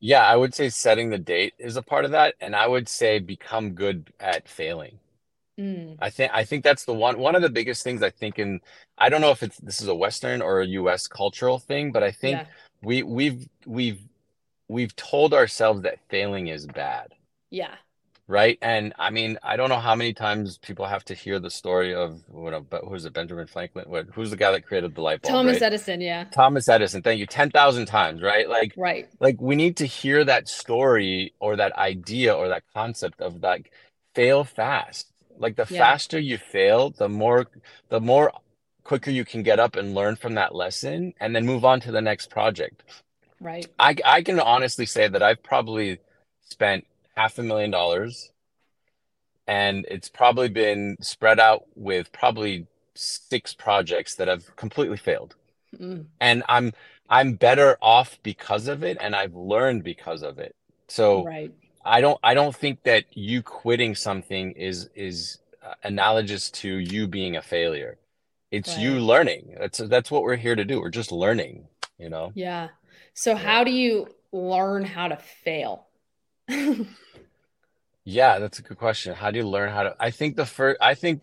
yeah 0.00 0.22
i 0.26 0.36
would 0.36 0.54
say 0.54 0.68
setting 0.68 1.10
the 1.10 1.18
date 1.18 1.54
is 1.58 1.76
a 1.76 1.82
part 1.82 2.04
of 2.04 2.10
that 2.10 2.34
and 2.40 2.54
i 2.54 2.66
would 2.66 2.88
say 2.88 3.18
become 3.18 3.70
good 3.74 4.12
at 4.20 4.48
failing 4.48 4.98
Mm, 5.58 5.96
I 6.00 6.10
think 6.10 6.32
I 6.34 6.44
think 6.44 6.64
that's 6.64 6.84
the 6.84 6.94
one 6.94 7.18
one 7.18 7.36
of 7.36 7.42
the 7.42 7.50
biggest 7.50 7.84
things 7.84 8.02
I 8.02 8.10
think 8.10 8.38
in 8.38 8.60
I 8.98 9.08
don't 9.08 9.20
know 9.20 9.30
if 9.30 9.42
it's 9.42 9.58
this 9.58 9.80
is 9.80 9.88
a 9.88 9.94
Western 9.94 10.42
or 10.42 10.60
a 10.60 10.66
US 10.66 11.06
cultural 11.06 11.58
thing, 11.58 11.92
but 11.92 12.02
I 12.02 12.10
think 12.10 12.40
yeah, 12.40 12.46
we 12.82 13.02
we've 13.04 13.48
we've 13.64 14.00
we've 14.68 14.96
told 14.96 15.32
ourselves 15.32 15.82
that 15.82 16.00
failing 16.08 16.48
is 16.48 16.66
bad, 16.66 17.14
yeah. 17.50 17.74
Right? 18.26 18.58
And 18.62 18.92
I 18.98 19.10
mean, 19.10 19.38
I 19.42 19.56
don't 19.56 19.68
know 19.68 19.78
how 19.78 19.94
many 19.94 20.12
times 20.14 20.58
people 20.58 20.86
have 20.86 21.04
to 21.06 21.14
hear 21.14 21.38
the 21.38 21.50
story 21.50 21.94
of 21.94 22.22
what 22.28 22.54
uh, 22.54 22.60
but 22.60 22.84
who's 22.84 23.04
it, 23.04 23.12
Benjamin 23.12 23.46
Franklin? 23.46 23.86
What 23.88 24.06
who's 24.12 24.30
the 24.30 24.36
guy 24.36 24.52
that 24.52 24.66
created 24.66 24.94
the 24.94 25.02
light 25.02 25.22
bulb, 25.22 25.32
Thomas 25.32 25.54
right? 25.54 25.62
Edison, 25.62 26.00
yeah, 26.00 26.24
Thomas 26.32 26.68
Edison, 26.68 27.02
thank 27.02 27.20
you, 27.20 27.26
10,000 27.26 27.86
times, 27.86 28.22
right? 28.22 28.48
Like 28.48 28.74
right, 28.76 29.08
like 29.20 29.40
we 29.40 29.56
need 29.56 29.76
to 29.78 29.86
hear 29.86 30.24
that 30.24 30.48
story 30.48 31.34
or 31.40 31.56
that 31.56 31.76
idea 31.76 32.34
or 32.34 32.48
that 32.48 32.64
concept 32.74 33.20
of 33.20 33.42
like 33.42 33.70
fail 34.14 34.44
fast 34.44 35.12
like 35.38 35.56
the 35.56 35.66
yeah, 35.68 35.78
faster 35.78 36.18
you 36.18 36.38
fail 36.38 36.90
the 36.90 37.08
more 37.08 37.46
the 37.88 38.00
more 38.00 38.32
quicker 38.84 39.10
you 39.10 39.24
can 39.24 39.42
get 39.42 39.58
up 39.58 39.76
and 39.76 39.94
learn 39.94 40.16
from 40.16 40.34
that 40.34 40.54
lesson 40.54 41.12
and 41.20 41.34
then 41.34 41.46
move 41.46 41.64
on 41.64 41.80
to 41.80 41.90
the 41.90 42.00
next 42.00 42.30
project 42.30 42.82
right, 43.40 43.66
i 43.78 43.94
i 44.04 44.22
can 44.22 44.38
honestly 44.40 44.86
say 44.86 45.08
that 45.08 45.22
i've 45.22 45.42
probably 45.42 45.98
spent 46.48 46.86
half 47.16 47.38
a 47.38 47.42
million 47.42 47.70
dollars 47.70 48.30
and 49.46 49.84
it's 49.90 50.08
probably 50.08 50.48
been 50.48 50.96
spread 51.00 51.38
out 51.38 51.64
with 51.74 52.10
probably 52.12 52.66
six 52.94 53.52
projects 53.54 54.14
that 54.14 54.28
have 54.28 54.54
completely 54.56 54.96
failed 54.96 55.34
mm, 55.78 56.04
and 56.20 56.42
I'm 56.48 56.72
I'm 57.10 57.34
better 57.34 57.76
off 57.82 58.18
because 58.22 58.68
of 58.68 58.82
it 58.82 58.96
and 59.00 59.14
I've 59.14 59.34
learned 59.34 59.84
because 59.84 60.22
of 60.22 60.38
it. 60.38 60.56
So 60.88 61.22
right, 61.24 61.52
I 61.84 62.00
don't 62.00 62.18
I 62.22 62.34
don't 62.34 62.54
think 62.56 62.82
that 62.84 63.04
you 63.16 63.42
quitting 63.42 63.94
something 63.94 64.52
is 64.52 64.90
is 64.94 65.38
uh, 65.62 65.74
analogous 65.84 66.50
to 66.52 66.78
you 66.78 67.06
being 67.06 67.36
a 67.36 67.42
failure. 67.42 67.98
It's 68.50 68.76
you 68.76 69.00
learning. 69.00 69.56
That's 69.58 69.78
that's 69.78 70.10
what 70.10 70.22
we're 70.22 70.36
here 70.36 70.54
to 70.56 70.64
do. 70.64 70.80
We're 70.80 70.90
just 70.90 71.12
learning, 71.12 71.68
you 71.98 72.08
know? 72.08 72.34
Yeah. 72.34 72.68
So, 73.14 73.34
Yeah. 73.38 73.38
how 73.38 73.64
do 73.64 73.70
you 73.72 74.14
learn 74.32 74.84
how 74.84 75.08
to 75.08 75.16
fail? 75.16 75.88
Yeah, 78.04 78.38
that's 78.38 78.58
a 78.58 78.62
good 78.62 78.78
question. 78.78 79.14
How 79.14 79.30
do 79.30 79.38
you 79.38 79.48
learn 79.48 79.70
how 79.70 79.84
to 79.84 79.96
I 79.98 80.10
think 80.10 80.36
the 80.36 80.46
first 80.46 80.78
I 80.80 80.94
think 80.94 81.22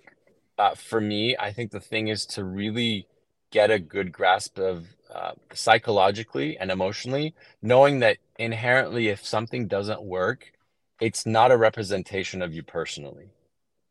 uh, 0.57 0.75
for 0.75 0.99
me, 0.99 1.35
I 1.37 1.51
think 1.53 1.71
the 1.71 1.79
thing 1.79 2.07
is 2.07 2.25
to 2.27 2.43
really 2.43 3.07
get 3.51 3.71
a 3.71 3.79
good 3.79 4.11
grasp 4.11 4.57
of 4.57 4.87
uh, 5.13 5.33
psychologically 5.53 6.57
and 6.57 6.71
emotionally, 6.71 7.35
knowing 7.61 7.99
that 7.99 8.17
inherently, 8.39 9.09
if 9.09 9.25
something 9.25 9.67
doesn't 9.67 10.01
work, 10.01 10.53
it's 10.99 11.25
not 11.25 11.51
a 11.51 11.57
representation 11.57 12.41
of 12.41 12.53
you 12.53 12.63
personally, 12.63 13.29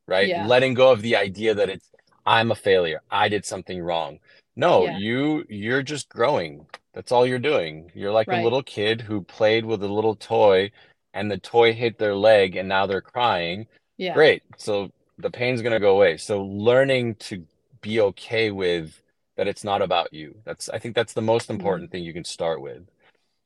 right? 0.07 0.29
Yeah, 0.29 0.47
Letting 0.47 0.75
go 0.75 0.91
of 0.93 1.03
the 1.03 1.17
idea 1.17 1.55
that 1.55 1.69
it's 1.69 1.91
I'm 2.27 2.51
a 2.51 2.55
failure, 2.55 3.03
I 3.11 3.29
did 3.29 3.45
something 3.45 3.81
wrong. 3.81 4.19
No, 4.57 4.85
yeah, 4.85 4.99
you 4.99 5.45
you're 5.49 5.83
just 5.83 6.09
growing. 6.09 6.67
That's 6.93 7.13
all 7.13 7.27
you're 7.27 7.39
doing. 7.39 7.91
You're 7.95 8.13
like 8.13 8.29
a 8.29 8.43
little 8.43 8.63
kid 8.63 9.01
who 9.01 9.23
played 9.23 9.65
with 9.65 9.83
a 9.83 9.89
little 9.89 10.17
toy 10.17 10.71
and 11.15 11.31
the 11.31 11.39
toy 11.39 11.73
hit 11.73 11.99
their 11.99 12.15
leg 12.15 12.57
and 12.57 12.69
now 12.69 12.87
they're 12.87 13.01
crying. 13.01 13.67
yeah, 13.97 14.15
Great. 14.15 14.43
So 14.57 14.93
the 15.19 15.31
pain's 15.31 15.63
going 15.63 15.73
to 15.73 15.81
go 15.81 15.95
away. 15.97 16.17
So 16.17 16.43
learning 16.43 17.17
to 17.17 17.45
be 17.81 18.01
okay 18.01 18.51
with 18.51 19.01
that 19.37 19.49
it's 19.49 19.65
not 19.65 19.83
about 19.83 20.13
you. 20.13 20.37
That's 20.45 20.69
I 20.69 20.79
think 20.79 20.95
that's 20.95 21.15
the 21.15 21.23
most 21.23 21.49
mm, 21.49 21.55
important 21.55 21.91
thing 21.91 22.05
you 22.05 22.13
can 22.13 22.25
start 22.25 22.61
with. 22.61 22.83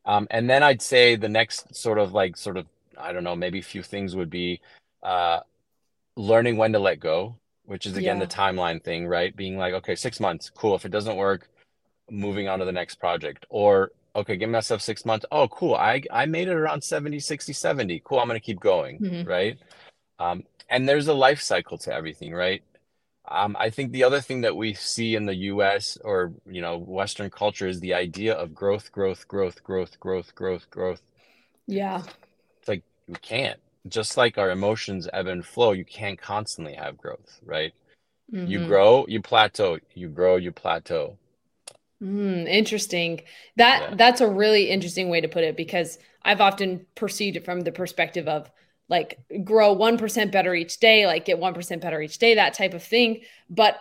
Um, 0.04 0.26
and 0.30 0.50
then 0.50 0.62
I'd 0.62 0.82
say 0.82 1.16
the 1.16 1.28
next 1.28 1.74
sort 1.74 1.98
of 1.98 2.12
like 2.12 2.36
sort 2.36 2.56
of 2.56 2.66
I 2.98 3.12
don't 3.12 3.24
know, 3.24 3.36
maybe 3.36 3.58
a 3.58 3.62
few 3.62 3.82
things 3.82 4.14
would 4.14 4.30
be 4.30 4.60
uh, 5.02 5.40
learning 6.16 6.56
when 6.56 6.72
to 6.72 6.78
let 6.78 7.00
go, 7.00 7.36
which 7.64 7.86
is 7.86 7.96
again 7.96 8.18
the 8.18 8.26
timeline 8.26 8.82
thing, 8.82 9.06
right? 9.06 9.34
Being 9.34 9.56
like, 9.56 9.74
okay, 9.74 9.94
six 9.94 10.20
months, 10.20 10.50
cool. 10.50 10.74
If 10.74 10.84
it 10.84 10.92
doesn't 10.92 11.16
work, 11.16 11.48
moving 12.10 12.48
on 12.48 12.58
to 12.58 12.64
the 12.64 12.72
next 12.72 12.96
project. 12.96 13.46
Or 13.48 13.92
okay, 14.16 14.36
give 14.36 14.50
myself 14.50 14.80
six 14.82 15.04
months. 15.04 15.26
Oh, 15.30 15.48
cool. 15.48 15.74
I 15.74 16.02
I 16.12 16.26
made 16.26 16.48
it 16.48 16.54
around 16.54 16.82
70, 16.84 17.20
60, 17.20 17.52
70. 17.52 18.00
Cool. 18.04 18.18
I'm 18.20 18.26
gonna 18.28 18.40
keep 18.40 18.60
going, 18.60 19.00
mhm, 19.00 19.24
right? 19.24 19.58
Um, 20.18 20.44
and 20.70 20.88
there's 20.88 21.08
a 21.08 21.14
life 21.14 21.40
cycle 21.42 21.78
to 21.78 21.94
everything, 21.94 22.34
right? 22.34 22.62
Um, 23.28 23.56
I 23.58 23.70
think 23.70 23.92
the 23.92 24.04
other 24.04 24.20
thing 24.22 24.42
that 24.42 24.56
we 24.56 24.74
see 24.74 25.14
in 25.16 25.26
the 25.26 25.36
US 25.36 25.98
or, 26.04 26.32
you 26.46 26.60
know, 26.62 26.78
Western 26.78 27.30
culture 27.30 27.68
is 27.68 27.80
the 27.80 27.94
idea 27.94 28.34
of 28.34 28.54
growth, 28.54 28.92
growth, 28.92 29.28
growth, 29.28 29.62
growth, 29.64 30.00
growth, 30.00 30.34
growth, 30.34 30.70
growth. 30.70 31.02
yeah, 31.66 32.02
It's 32.60 32.68
like 32.68 32.82
you 33.06 33.16
can't. 33.22 33.60
Just 33.86 34.16
like 34.16 34.38
our 34.38 34.50
emotions 34.50 35.08
ebb 35.12 35.26
and 35.28 35.44
flow, 35.46 35.70
you 35.72 35.84
can't 35.84 36.20
constantly 36.20 36.74
have 36.74 36.96
growth, 36.98 37.38
right? 37.44 37.72
You 38.44 38.58
hmm 38.58 38.60
grow, 38.60 39.06
you 39.08 39.22
plateau. 39.22 39.78
You 39.94 40.08
grow, 40.10 40.36
you 40.36 40.52
plateau. 40.52 41.18
Mm, 42.02 42.46
interesting. 42.48 43.22
That 43.56 43.86
Yeah. 43.90 43.94
that's 43.96 44.20
a 44.20 44.28
really 44.28 44.70
interesting 44.70 45.08
way 45.08 45.20
to 45.20 45.28
put 45.28 45.44
it 45.44 45.56
because 45.56 45.98
I've 46.22 46.40
often 46.40 46.86
perceived 46.94 47.36
it 47.36 47.44
from 47.44 47.60
the 47.60 47.72
perspective 47.72 48.28
of 48.28 48.50
like 48.88 49.18
grow 49.44 49.72
1% 49.72 50.32
better 50.32 50.54
each 50.54 50.78
day, 50.80 51.06
like 51.06 51.24
get 51.24 51.38
1% 51.38 51.80
better 51.80 52.00
each 52.02 52.18
day, 52.18 52.34
that 52.34 52.54
type 52.54 52.74
of 52.74 52.82
thing. 52.82 53.22
But 53.48 53.78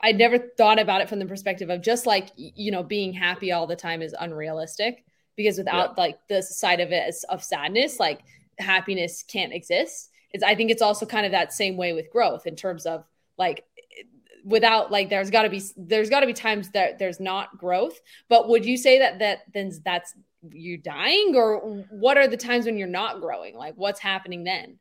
I 0.00 0.12
never 0.12 0.38
thought 0.38 0.78
about 0.78 1.00
it 1.00 1.08
from 1.08 1.18
the 1.18 1.26
perspective 1.26 1.68
of 1.70 1.82
just 1.82 2.06
like, 2.06 2.30
you 2.36 2.70
know, 2.70 2.82
being 2.82 3.12
happy 3.12 3.52
all 3.52 3.66
the 3.66 3.76
time 3.76 4.02
is 4.02 4.14
unrealistic 4.18 5.04
because 5.36 5.58
Yeah. 5.70 5.88
without 5.88 5.98
like 5.98 6.18
the 6.28 6.42
side 6.42 6.80
of 6.80 6.92
it 6.92 7.14
of 7.28 7.42
sadness, 7.44 7.98
like 8.00 8.20
happiness 8.58 9.22
can't 9.22 9.52
exist. 9.52 10.10
it's 10.32 10.42
I 10.44 10.54
think 10.54 10.70
it's 10.70 10.82
also 10.82 11.06
kind 11.06 11.26
of 11.26 11.32
that 11.32 11.52
same 11.52 11.76
way 11.76 11.92
with 11.92 12.10
growth 12.10 12.46
in 12.46 12.56
terms 12.56 12.86
of 12.86 13.04
like 13.38 13.64
without 14.46 14.92
like 14.92 15.10
there's 15.10 15.30
got 15.30 15.42
to 15.42 15.50
be 15.50 15.60
there's 15.76 16.08
got 16.08 16.20
to 16.20 16.26
be 16.26 16.32
times 16.32 16.70
that 16.70 16.98
there's 16.98 17.18
not 17.18 17.58
growth 17.58 18.00
but 18.28 18.48
would 18.48 18.64
you 18.64 18.76
say 18.76 19.00
that 19.00 19.18
that 19.18 19.40
then 19.52 19.72
that's 19.84 20.14
you 20.50 20.78
dying 20.78 21.32
or 21.34 21.84
what 21.90 22.16
are 22.16 22.28
the 22.28 22.36
times 22.36 22.64
when 22.64 22.78
you're 22.78 22.86
not 22.86 23.20
growing 23.20 23.56
like 23.56 23.74
what's 23.76 24.00
happening 24.00 24.44
then 24.44 24.78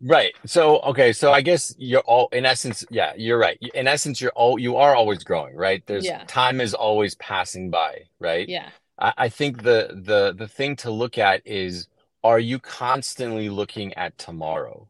Right. 0.00 0.32
So, 0.46 0.78
okay. 0.82 1.12
So 1.12 1.32
I 1.32 1.40
guess 1.40 1.74
you're 1.76 2.02
all, 2.02 2.28
in 2.30 2.46
essence, 2.46 2.84
yeah, 2.88 3.14
you're 3.16 3.36
right. 3.36 3.58
In 3.74 3.88
essence, 3.88 4.20
you're 4.20 4.30
all, 4.32 4.56
you 4.56 4.76
are 4.76 4.94
always 4.94 5.24
growing, 5.24 5.56
right? 5.56 5.82
There's 5.86 6.04
Yeah. 6.04 6.22
time 6.28 6.60
is 6.60 6.72
always 6.72 7.16
passing 7.16 7.68
by, 7.68 8.02
right? 8.20 8.48
yeah 8.48 8.68
I, 8.98 9.12
I 9.18 9.28
think 9.28 9.64
the, 9.64 10.00
the, 10.04 10.34
the 10.36 10.46
thing 10.46 10.76
to 10.76 10.92
look 10.92 11.18
at 11.18 11.42
is, 11.44 11.88
are 12.22 12.38
you 12.38 12.60
constantly 12.60 13.48
looking 13.48 13.92
at 13.94 14.16
tomorrow, 14.18 14.88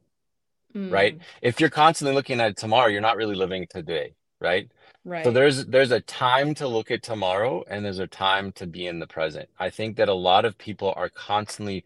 right? 0.89 1.15
Mm, 1.15 1.25
If 1.43 1.61
you're 1.61 1.71
constantly 1.71 2.15
looking 2.15 2.41
at 2.41 2.57
tomorrow, 2.57 2.89
you're 2.89 3.01
not 3.01 3.17
really 3.17 3.35
living 3.37 3.67
today, 3.71 4.15
right? 4.41 4.71
Right. 5.05 5.25
So 5.25 5.31
there's, 5.33 5.67
there's 5.67 5.91
a 5.91 6.01
time 6.01 6.55
to 6.55 6.69
look 6.69 6.91
at 6.91 7.03
tomorrow 7.03 7.65
and 7.69 7.85
there's 7.85 7.99
a 7.99 8.07
time 8.07 8.53
to 8.53 8.67
be 8.67 8.87
in 8.87 9.01
the 9.01 9.07
present. 9.07 9.49
I 9.59 9.71
think 9.71 9.97
that 9.97 10.09
a 10.09 10.15
lot 10.15 10.45
of 10.45 10.57
people 10.59 10.93
are 10.97 11.09
constantly 11.11 11.85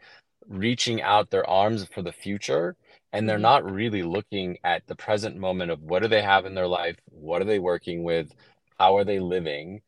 reaching 0.49 1.01
out 1.03 1.31
their 1.31 1.49
arms 1.49 1.87
for 1.87 2.03
the 2.03 2.13
future 2.13 2.77
and 3.13 3.29
they're 3.29 3.39
hmm 3.39 3.53
not 3.53 3.65
really 3.71 4.03
looking 4.03 4.59
at 4.65 4.87
the 4.87 4.95
present 4.97 5.37
moment 5.37 5.71
of 5.71 5.83
what 5.83 6.03
do 6.03 6.09
they 6.09 6.23
have 6.23 6.47
in 6.47 6.55
their 6.55 6.69
life, 6.69 6.97
what 7.07 7.41
are 7.43 7.47
they 7.47 7.59
working 7.59 8.05
with, 8.05 8.31
how 8.79 8.97
are 8.97 9.05
they 9.05 9.19
living. 9.21 9.83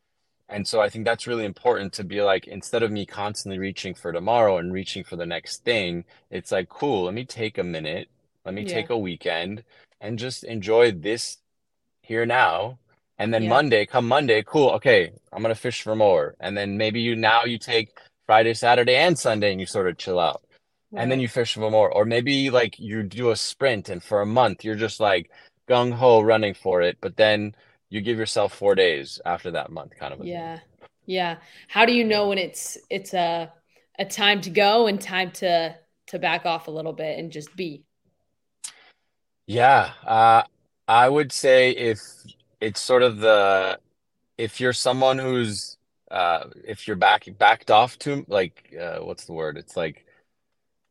And 0.49 0.67
so 0.69 0.81
I 0.81 0.89
think 0.91 1.05
that's 1.05 1.27
really 1.27 1.45
important 1.45 1.93
to 1.95 2.05
be 2.05 2.23
like, 2.23 2.47
instead 2.47 2.83
of 2.83 2.91
me 2.93 3.07
constantly 3.07 3.59
reaching 3.59 3.95
for 3.95 4.13
tomorrow 4.13 4.59
and 4.59 4.73
reaching 4.73 5.05
for 5.05 5.17
the 5.17 5.27
next 5.27 5.65
thing, 5.65 6.05
it's 6.31 6.53
like, 6.53 6.69
cool, 6.69 7.05
let 7.05 7.15
me 7.15 7.25
take 7.25 7.59
a 7.59 7.65
minute, 7.65 8.09
let 8.45 8.55
me 8.55 8.63
yeah 8.63 8.75
take 8.75 8.91
a 8.91 8.99
weekend 8.99 9.65
and 10.01 10.19
just 10.19 10.45
enjoy 10.45 10.93
this 10.93 11.39
here 12.03 12.27
now. 12.27 12.79
And 13.19 13.33
then 13.33 13.45
yeah 13.45 13.49
Monday, 13.49 13.87
come 13.87 14.09
Monday, 14.09 14.43
cool, 14.47 14.71
okay, 14.71 15.13
I'm 15.33 15.43
gonna 15.43 15.55
fish 15.55 15.83
for 15.83 15.97
more. 15.97 16.35
And 16.41 16.57
then 16.57 16.77
maybe 16.77 17.01
you 17.01 17.17
now 17.17 17.45
you 17.45 17.59
take 17.59 17.97
Friday, 18.27 18.55
Saturday, 18.55 18.97
and 18.97 19.19
Sunday 19.19 19.53
and 19.53 19.61
you 19.61 19.67
sort 19.67 19.89
of 19.89 19.99
chill 19.99 20.19
out 20.21 20.43
and 20.97 21.11
then 21.11 21.21
you 21.21 21.29
fish 21.29 21.55
for 21.55 21.71
more. 21.71 21.91
Or 21.91 22.05
maybe 22.05 22.51
like 22.51 22.79
you 22.79 23.03
do 23.03 23.31
a 23.31 23.37
sprint 23.37 23.89
and 23.89 24.03
for 24.03 24.21
a 24.23 24.27
month 24.27 24.65
you're 24.65 24.77
just 24.77 25.01
like 25.01 25.31
gung 25.69 25.93
ho 25.93 26.21
running 26.23 26.55
for 26.55 26.83
it, 26.83 26.99
but 27.01 27.17
then 27.17 27.55
you 27.91 28.01
give 28.01 28.19
yourself 28.19 28.55
four 28.55 28.75
days 28.75 29.21
after 29.25 29.51
that 29.53 29.71
month, 29.71 29.93
kind 29.99 30.13
of 30.15 30.21
a 30.21 30.27
thing. 30.27 30.33
yeah 30.33 30.59
yeah 31.07 31.37
how 31.69 31.85
do 31.85 31.93
you 31.95 32.05
know 32.05 32.29
when 32.29 32.39
it's 32.39 32.79
it's 32.91 33.15
a 33.15 33.53
a 33.99 34.05
time 34.05 34.41
to 34.41 34.51
go 34.51 34.87
and 34.87 35.01
time 35.01 35.31
to 35.31 35.75
to 36.07 36.19
back 36.19 36.47
off 36.47 36.69
a 36.69 36.71
little 36.71 36.93
bit 36.93 37.19
and 37.19 37.31
just 37.33 37.55
be 37.57 37.85
Yeah, 39.47 39.93
uh, 40.07 40.43
I 40.89 41.09
would 41.09 41.33
say 41.33 41.71
if 41.71 42.01
it's 42.61 42.81
sort 42.81 43.03
of 43.03 43.19
the 43.19 43.79
if 44.39 44.61
you're 44.61 44.73
someone 44.73 45.19
who's 45.19 45.77
uh 46.11 46.45
if 46.65 46.87
you're 46.87 46.97
back 46.97 47.27
backed 47.39 47.71
off 47.71 47.99
to 48.01 48.25
like 48.29 48.75
uh 48.81 48.99
what's 48.99 49.25
the 49.27 49.33
word? 49.33 49.57
It's 49.59 49.77
like 49.77 50.07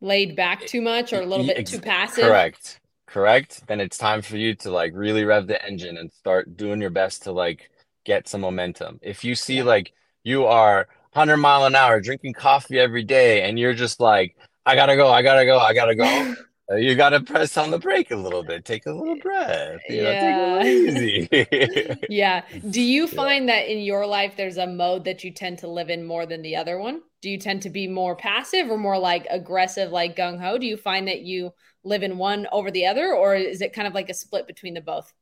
laid 0.01 0.35
back 0.35 0.65
too 0.67 0.81
much 0.81 1.13
or 1.13 1.21
a 1.21 1.25
little 1.25 1.45
bit 1.45 1.65
too 1.65 1.79
passive 1.79 2.23
correct. 2.25 2.79
Correct. 3.07 3.65
Then 3.67 3.79
it's 3.79 3.97
time 3.97 4.21
for 4.21 4.37
you 4.37 4.55
to 4.55 4.71
like 4.71 4.93
really 4.95 5.23
rev 5.23 5.47
the 5.47 5.63
engine 5.65 5.97
and 5.97 6.11
start 6.11 6.57
doing 6.57 6.81
your 6.81 6.89
best 6.89 7.23
to 7.23 7.31
like 7.31 7.69
get 8.05 8.27
some 8.27 8.41
momentum. 8.41 8.99
If 9.01 9.23
you 9.23 9.35
see 9.35 9.57
yeah 9.57 9.63
like 9.63 9.93
you 10.23 10.45
are 10.45 10.87
100 11.13 11.37
mile 11.37 11.65
an 11.65 11.75
hour 11.75 11.99
drinking 12.01 12.33
coffee 12.33 12.79
every 12.79 13.03
day 13.03 13.43
and 13.43 13.59
you're 13.59 13.73
just 13.73 13.99
like, 13.99 14.35
I 14.65 14.75
gotta 14.75 14.95
go, 14.95 15.09
I 15.11 15.21
gotta 15.21 15.45
go, 15.45 15.59
I 15.59 15.73
gotta 15.73 15.95
go, 15.95 16.35
you 16.75 16.95
gotta 16.95 17.21
press 17.21 17.57
on 17.57 17.71
the 17.71 17.79
brake 17.79 18.11
a 18.11 18.15
little 18.15 18.43
bit, 18.43 18.65
take 18.65 18.85
a 18.85 18.91
little 18.91 19.15
breath, 19.15 19.81
you 19.89 20.01
know, 20.01 20.15
take 20.15 20.37
it 20.37 20.41
a 20.41 20.43
little 20.47 20.63
Yeah. 20.63 20.65
easy. 20.65 21.29
Yeah. 22.07 22.43
Do 22.69 22.81
you 22.81 23.07
Yeah. 23.11 23.23
find 23.23 23.47
that 23.49 23.67
in 23.71 23.79
your 23.79 24.05
life 24.05 24.35
there's 24.35 24.57
a 24.57 24.67
mode 24.67 25.05
that 25.05 25.23
you 25.23 25.31
tend 25.31 25.59
to 25.59 25.67
live 25.67 25.89
in 25.89 26.05
more 26.05 26.25
than 26.25 26.41
the 26.41 26.55
other 26.57 26.77
one? 26.77 27.01
Do 27.21 27.29
you 27.29 27.37
tend 27.37 27.61
to 27.63 27.69
be 27.69 27.87
more 27.87 28.15
passive 28.15 28.69
or 28.69 28.77
more 28.77 28.97
like 28.99 29.25
aggressive, 29.29 29.91
like 29.91 30.15
gung 30.17 30.39
ho? 30.41 30.57
Do 30.57 30.65
you 30.67 30.77
find 30.77 31.07
that 31.07 31.21
you 31.21 31.53
live 31.83 32.03
in 32.03 32.17
one 32.17 32.47
over 32.51 32.71
the 32.71 32.85
other, 32.87 33.13
or 33.15 33.35
is 33.35 33.61
it 33.61 33.73
kind 33.73 33.87
of 33.87 33.93
like 33.93 34.09
a 34.09 34.13
split 34.13 34.47
between 34.47 34.73
the 34.73 34.81
both? 34.81 35.13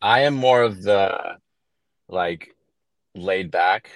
I 0.00 0.20
am 0.20 0.34
more 0.34 0.62
of 0.62 0.82
the 0.82 1.38
like 2.08 2.56
laid 3.14 3.50
back. 3.50 3.90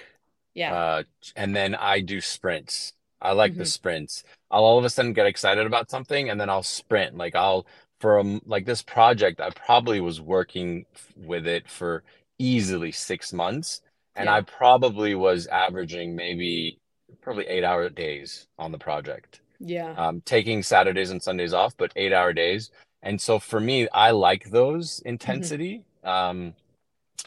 Yeah. 0.53 0.77
Uh, 0.77 1.03
and 1.35 1.55
then 1.55 1.75
I 1.75 2.01
do 2.01 2.21
sprints. 2.21 2.93
I 3.21 3.33
like 3.33 3.57
the 3.57 3.65
hmm 3.65 3.67
sprints. 3.67 4.23
I'll 4.55 4.63
all 4.63 4.79
of 4.79 4.85
a 4.85 4.89
sudden 4.89 5.11
get 5.11 5.25
excited 5.25 5.65
about 5.65 5.91
something 5.91 6.29
and 6.29 6.39
then 6.39 6.49
I'll 6.49 6.63
sprint. 6.63 7.17
Like 7.17 7.35
I'll 7.35 7.67
for 7.99 8.19
um 8.19 8.41
like 8.45 8.65
this 8.65 8.81
project, 8.81 9.41
I 9.41 9.49
probably 9.49 9.99
was 9.99 10.21
working 10.21 10.85
with 11.17 11.45
it 11.45 11.69
for 11.69 12.03
easily 12.39 12.93
six 12.93 13.33
months, 13.33 13.81
and 14.15 14.29
I 14.29 14.41
probably 14.41 15.13
was 15.13 15.47
averaging 15.47 16.15
maybe 16.15 16.79
probably 17.21 17.45
eight 17.47 17.65
hour 17.65 17.89
days 17.89 18.47
on 18.57 18.71
the 18.71 18.77
project. 18.77 19.41
Yeah. 19.59 19.93
Um, 19.97 20.21
taking 20.21 20.63
Saturdays 20.63 21.11
and 21.11 21.21
Sundays 21.21 21.53
off, 21.53 21.75
but 21.75 21.91
eight 21.97 22.13
hour 22.13 22.31
days. 22.31 22.71
And 23.03 23.19
so 23.19 23.39
for 23.39 23.59
me, 23.59 23.89
I 23.89 24.11
like 24.11 24.51
those 24.51 25.01
hmm 25.03 25.09
intensity. 25.09 25.83
Um, 26.05 26.53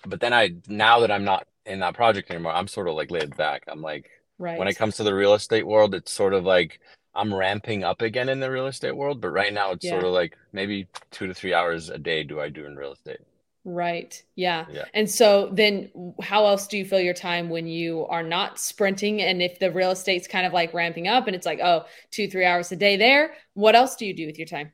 but 0.06 0.20
then 0.20 0.32
I, 0.32 0.54
now 0.66 1.00
that 1.00 1.10
I'm 1.10 1.24
not 1.24 1.46
in 1.66 1.80
that 1.80 1.94
project 1.94 2.30
anymore, 2.30 2.52
I'm 2.52 2.68
sort 2.68 2.88
of 2.88 2.94
like 2.94 3.10
laid 3.10 3.36
back. 3.36 3.64
I'm 3.68 3.82
like, 3.82 4.08
right. 4.38 4.58
when 4.58 4.68
it 4.68 4.76
comes 4.76 4.96
to 4.96 5.04
the 5.04 5.14
real 5.14 5.34
estate 5.34 5.66
world, 5.66 5.94
it's 5.94 6.12
sort 6.12 6.32
of 6.32 6.44
like 6.44 6.80
I'm 7.14 7.34
ramping 7.34 7.84
up 7.84 8.02
again 8.02 8.28
in 8.28 8.40
the 8.40 8.50
real 8.50 8.66
estate 8.66 8.96
world. 8.96 9.20
But 9.20 9.30
right 9.30 9.52
now, 9.52 9.72
it's 9.72 9.88
sort 9.88 10.04
of 10.04 10.12
like 10.12 10.36
maybe 10.52 10.86
two 11.10 11.26
to 11.26 11.34
three 11.34 11.54
hours 11.54 11.88
a 11.88 11.98
day 11.98 12.22
do 12.24 12.40
I 12.40 12.48
do 12.48 12.66
in 12.66 12.76
real 12.76 12.92
estate. 12.92 13.20
Right. 13.64 14.22
Yeah. 14.34 14.64
Yeah. 14.70 14.84
And 14.94 15.10
so 15.10 15.50
then 15.52 16.14
how 16.22 16.46
else 16.46 16.66
do 16.68 16.78
you 16.78 16.86
fill 16.86 17.00
your 17.00 17.14
time 17.14 17.50
when 17.50 17.66
you 17.66 18.06
are 18.06 18.22
not 18.22 18.58
sprinting? 18.58 19.20
And 19.20 19.42
if 19.42 19.58
the 19.58 19.70
real 19.70 19.90
estate's 19.90 20.26
kind 20.26 20.46
of 20.46 20.52
like 20.54 20.72
ramping 20.72 21.06
up 21.06 21.26
and 21.26 21.36
it's 21.36 21.44
like, 21.44 21.60
oh, 21.60 21.84
two, 22.10 22.28
three 22.28 22.46
hours 22.46 22.72
a 22.72 22.76
day 22.76 22.96
there, 22.96 23.34
what 23.54 23.74
else 23.74 23.96
do 23.96 24.06
you 24.06 24.14
do 24.14 24.26
with 24.26 24.38
your 24.38 24.46
time? 24.46 24.72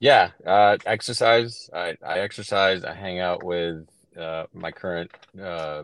Yeah. 0.00 0.30
Uh, 0.46 0.78
exercise. 0.86 1.68
I, 1.74 1.96
I 2.02 2.20
exercise. 2.20 2.84
I 2.84 2.94
hang 2.94 3.18
out 3.18 3.42
with 3.42 3.86
uh, 4.18 4.44
my 4.54 4.70
current, 4.70 5.10
uh, 5.38 5.82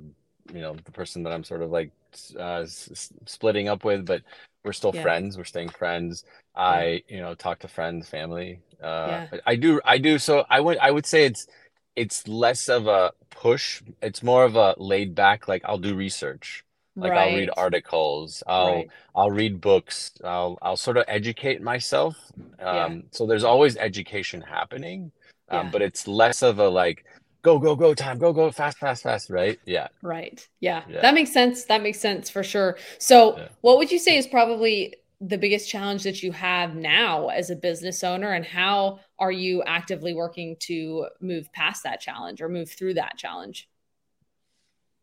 you 0.54 0.60
know, 0.60 0.74
the 0.74 0.92
person 0.92 1.22
that 1.24 1.32
I'm 1.32 1.44
sort 1.44 1.62
of 1.62 1.70
like 1.70 1.90
uh, 2.38 2.62
s- 2.62 3.12
splitting 3.26 3.68
up 3.68 3.84
with, 3.84 4.06
but 4.06 4.22
we're 4.64 4.72
still 4.72 4.92
Yeah. 4.94 5.02
friends. 5.02 5.36
We're 5.36 5.44
staying 5.44 5.70
friends. 5.70 6.24
Yeah. 6.56 6.62
I, 6.62 7.02
you 7.08 7.20
know, 7.20 7.34
talk 7.34 7.60
to 7.60 7.68
friends, 7.68 8.08
family. 8.08 8.60
Uh, 8.82 9.26
Yeah. 9.32 9.40
I 9.46 9.56
do. 9.56 9.80
I 9.84 9.98
do. 9.98 10.18
So 10.18 10.44
I 10.50 10.60
would. 10.60 10.78
I 10.78 10.90
would 10.90 11.06
say 11.06 11.24
it's 11.24 11.46
it's 11.94 12.26
less 12.26 12.68
of 12.68 12.86
a 12.86 13.12
push. 13.30 13.82
It's 14.00 14.22
more 14.22 14.44
of 14.44 14.56
a 14.56 14.74
laid 14.78 15.14
back, 15.14 15.46
like 15.48 15.62
I'll 15.64 15.78
do 15.78 15.94
research. 15.94 16.64
Like 16.94 17.12
I'll 17.12 17.34
read 17.34 17.50
articles. 17.56 18.42
I'll 18.46 18.66
Right. 18.74 18.90
I'll 19.14 19.30
read 19.30 19.60
books. 19.60 20.12
I'll 20.24 20.58
I'll 20.62 20.76
sort 20.76 20.96
of 20.98 21.04
educate 21.08 21.62
myself. 21.62 22.16
Yeah. 22.58 22.84
Um, 22.84 23.04
so 23.12 23.26
there's 23.26 23.44
always 23.44 23.76
education 23.76 24.42
happening. 24.42 25.10
Um, 25.48 25.66
Yeah. 25.66 25.70
but 25.72 25.82
it's 25.82 26.06
less 26.06 26.42
of 26.42 26.58
a 26.58 26.68
like 26.68 27.04
go, 27.42 27.58
go, 27.58 27.74
go 27.76 27.92
time, 27.94 28.18
go, 28.18 28.32
go, 28.32 28.50
fast, 28.50 28.78
fast, 28.78 29.02
fast, 29.02 29.28
right? 29.30 29.58
Yeah. 29.66 29.88
Right. 30.00 30.46
Yeah. 30.60 30.82
Yeah. 30.88 31.00
That 31.02 31.14
makes 31.14 31.32
sense. 31.32 31.64
That 31.64 31.82
makes 31.82 31.98
sense 32.00 32.30
for 32.30 32.42
sure. 32.42 32.78
So, 32.98 33.36
Yeah. 33.36 33.48
what 33.60 33.78
would 33.78 33.90
you 33.90 33.98
say 33.98 34.16
is 34.16 34.26
probably 34.26 34.96
the 35.20 35.38
biggest 35.38 35.68
challenge 35.68 36.02
that 36.04 36.22
you 36.22 36.32
have 36.32 36.74
now 36.74 37.28
as 37.28 37.50
a 37.50 37.56
business 37.56 38.02
owner, 38.02 38.32
and 38.32 38.44
how 38.44 38.98
are 39.20 39.30
you 39.30 39.62
actively 39.64 40.14
working 40.14 40.56
to 40.60 41.06
move 41.20 41.52
past 41.52 41.84
that 41.84 42.00
challenge 42.00 42.40
or 42.42 42.48
move 42.48 42.70
through 42.70 42.94
that 42.94 43.18
challenge? 43.18 43.68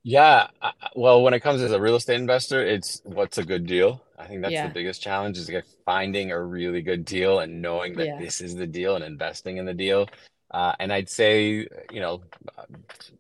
Yeah, 0.04 0.47
I- 0.62 0.73
well, 0.95 1.21
when 1.23 1.34
it 1.34 1.41
comes 1.41 1.62
as 1.62 1.71
a 1.71 1.80
real 1.80 1.95
estate 1.95 2.19
investor, 2.19 2.65
it's 2.65 3.02
what's 3.04 3.38
a 3.38 3.43
good 3.45 3.65
deal. 3.65 4.02
I 4.17 4.28
think 4.28 4.41
that's 4.41 4.54
the 4.67 4.73
biggest 4.73 5.02
challenge 5.02 5.38
is 5.38 5.49
like 5.49 5.65
finding 5.86 6.32
a 6.32 6.41
really 6.41 6.82
good 6.82 7.06
deal 7.06 7.39
and 7.39 7.62
knowing 7.62 7.95
that 7.95 8.06
Yeah. 8.08 8.19
this 8.19 8.41
is 8.41 8.56
the 8.56 8.67
deal 8.67 8.95
and 8.95 9.04
investing 9.06 9.58
in 9.58 9.65
the 9.65 9.73
deal. 9.73 10.10
Uh, 10.51 10.73
and 10.79 10.91
I'd 10.91 11.09
say, 11.09 11.67
you 11.91 11.99
know, 11.99 12.23
uh, 12.57 12.65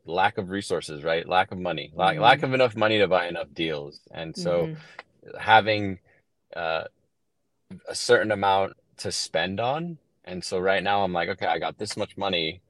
lack 0.05 0.37
of 0.37 0.49
resources, 0.49 1.03
right? 1.03 1.27
Lack 1.27 1.51
of 1.51 1.59
money, 1.59 1.91
lack 1.95 2.19
lack 2.19 2.39
hmm 2.39 2.43
of 2.43 2.53
enough 2.53 2.75
money 2.75 2.97
to 2.99 3.07
buy 3.07 3.27
enough 3.27 3.53
deals. 3.53 4.01
And 4.11 4.35
so 4.35 4.69
hmm 4.69 4.73
having 5.39 5.99
uh, 6.55 6.85
a 7.87 7.95
certain 7.95 8.31
amount 8.31 8.73
to 8.97 9.11
spend 9.11 9.59
on. 9.59 9.97
And 10.25 10.43
so 10.43 10.59
right 10.59 10.83
now 10.83 11.03
I'm 11.03 11.13
like, 11.13 11.29
okay, 11.29 11.47
I 11.47 11.59
got 11.59 11.77
this 11.77 11.97
much 11.97 12.17
money. 12.17 12.61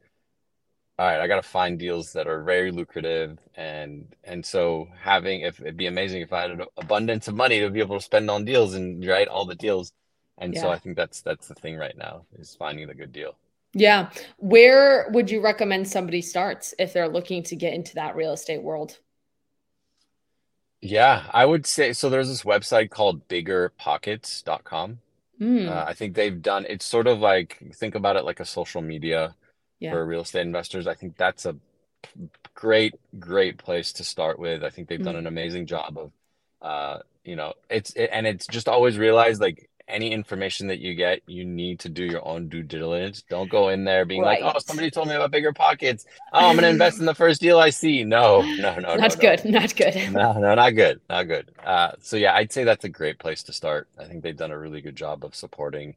All 0.99 1.05
right, 1.07 1.19
I 1.21 1.27
got 1.27 1.37
to 1.37 1.41
find 1.49 1.79
deals 1.79 2.11
that 2.13 2.27
are 2.27 2.43
very 2.43 2.71
lucrative 2.71 3.39
and 3.55 4.13
and 4.23 4.45
so 4.45 4.87
having 5.01 5.41
if 5.41 5.59
it'd 5.61 5.77
be 5.77 5.87
amazing 5.87 6.21
if 6.21 6.33
I 6.33 6.41
had 6.41 6.51
an 6.51 6.65
abundance 6.77 7.27
of 7.27 7.35
money 7.35 7.59
to 7.61 7.69
be 7.71 7.79
able 7.79 7.97
to 7.97 8.03
spend 8.03 8.29
on 8.29 8.45
deals 8.45 8.73
and 8.75 9.05
right 9.05 9.27
all 9.27 9.45
the 9.45 9.55
deals. 9.55 9.93
And 10.37 10.57
so 10.57 10.69
I 10.71 10.77
think 10.79 10.95
that's 10.97 11.21
that's 11.21 11.47
the 11.47 11.55
thing 11.55 11.77
right 11.77 11.97
now 11.97 12.25
is 12.37 12.55
finding 12.55 12.87
the 12.87 12.93
good 12.95 13.13
deal. 13.13 13.35
Yeah. 13.73 14.11
Where 14.37 15.09
would 15.11 15.29
you 15.31 15.41
recommend 15.41 15.87
somebody 15.87 16.21
starts 16.21 16.73
if 16.79 16.93
they're 16.93 17.07
looking 17.09 17.43
to 17.43 17.55
get 17.55 17.73
into 17.73 17.95
that 17.95 18.15
real 18.15 18.33
estate 18.33 18.61
world? 18.63 18.99
Yeah, 20.81 21.29
I 21.33 21.45
would 21.45 21.65
say 21.65 21.93
so 21.93 22.09
there's 22.09 22.29
this 22.29 22.43
website 22.43 22.89
called 22.89 23.27
biggerpockets.com. 23.27 25.01
Mm, 25.39 25.67
Uh, 25.67 25.85
I 25.87 25.93
think 25.93 26.15
they've 26.15 26.41
done 26.41 26.65
it's 26.69 26.85
sort 26.85 27.07
of 27.07 27.19
like 27.19 27.59
think 27.75 27.95
about 27.95 28.15
it 28.17 28.25
like 28.25 28.39
a 28.39 28.45
social 28.45 28.81
media 28.81 29.35
yeah. 29.79 29.97
for 29.97 30.05
real 30.05 30.21
estate 30.21 30.41
investors. 30.43 30.87
I 30.87 30.95
think 30.95 31.17
that's 31.17 31.45
a 31.45 31.57
great, 32.55 32.95
great 33.19 33.57
place 33.59 33.93
to 33.95 34.03
start 34.05 34.39
with. 34.39 34.63
I 34.63 34.69
think 34.71 34.87
they've 34.89 35.01
done 35.01 35.15
Mm, 35.15 35.17
an 35.17 35.27
amazing 35.27 35.67
job 35.67 35.97
of, 35.97 36.11
uh, 36.61 36.99
you 37.25 37.35
know, 37.35 37.53
it's 37.69 37.91
it, 37.95 38.09
and 38.13 38.27
it's 38.27 38.47
just 38.47 38.69
always 38.69 38.97
realized 38.97 39.41
like 39.41 39.69
any 39.89 40.11
information 40.11 40.67
that 40.67 40.79
you 40.79 40.95
get, 40.95 41.21
you 41.27 41.43
need 41.45 41.79
to 41.79 41.89
do 41.89 42.05
your 42.05 42.25
own 42.27 42.47
due 42.47 42.63
diligence. 42.63 43.23
Don't 43.29 43.49
go 43.49 43.69
in 43.69 43.83
there 43.83 44.05
being 44.05 44.21
like, 44.21 44.39
oh, 44.41 44.59
somebody 44.59 44.89
told 44.89 45.07
me 45.07 45.15
about 45.15 45.31
BiggerPockets. 45.31 46.05
Oh, 46.33 46.49
I'm 46.49 46.55
gonna 46.55 46.67
invest 46.67 46.99
in 46.99 47.05
the 47.05 47.15
first 47.15 47.41
deal 47.41 47.59
I 47.59 47.69
see. 47.69 48.03
No, 48.03 48.41
no, 48.41 48.75
no, 48.75 48.79
no, 48.79 48.95
Not 48.95 49.15
no. 49.15 49.21
good. 49.21 49.45
Not 49.45 49.75
good. 49.75 49.95
No, 50.11 50.33
no, 50.33 50.55
not 50.55 50.71
good. 50.71 51.01
Not 51.09 51.23
good. 51.23 51.51
Uh, 51.63 51.91
so 52.01 52.17
yeah, 52.17 52.35
I'd 52.35 52.51
say 52.51 52.63
that's 52.63 52.85
a 52.85 52.89
great 52.89 53.19
place 53.19 53.43
to 53.43 53.53
start. 53.53 53.87
I 53.97 54.05
think 54.05 54.23
they've 54.23 54.35
done 54.35 54.51
a 54.51 54.57
really 54.59 54.81
good 54.81 54.95
job 54.95 55.23
of 55.23 55.35
supporting 55.35 55.95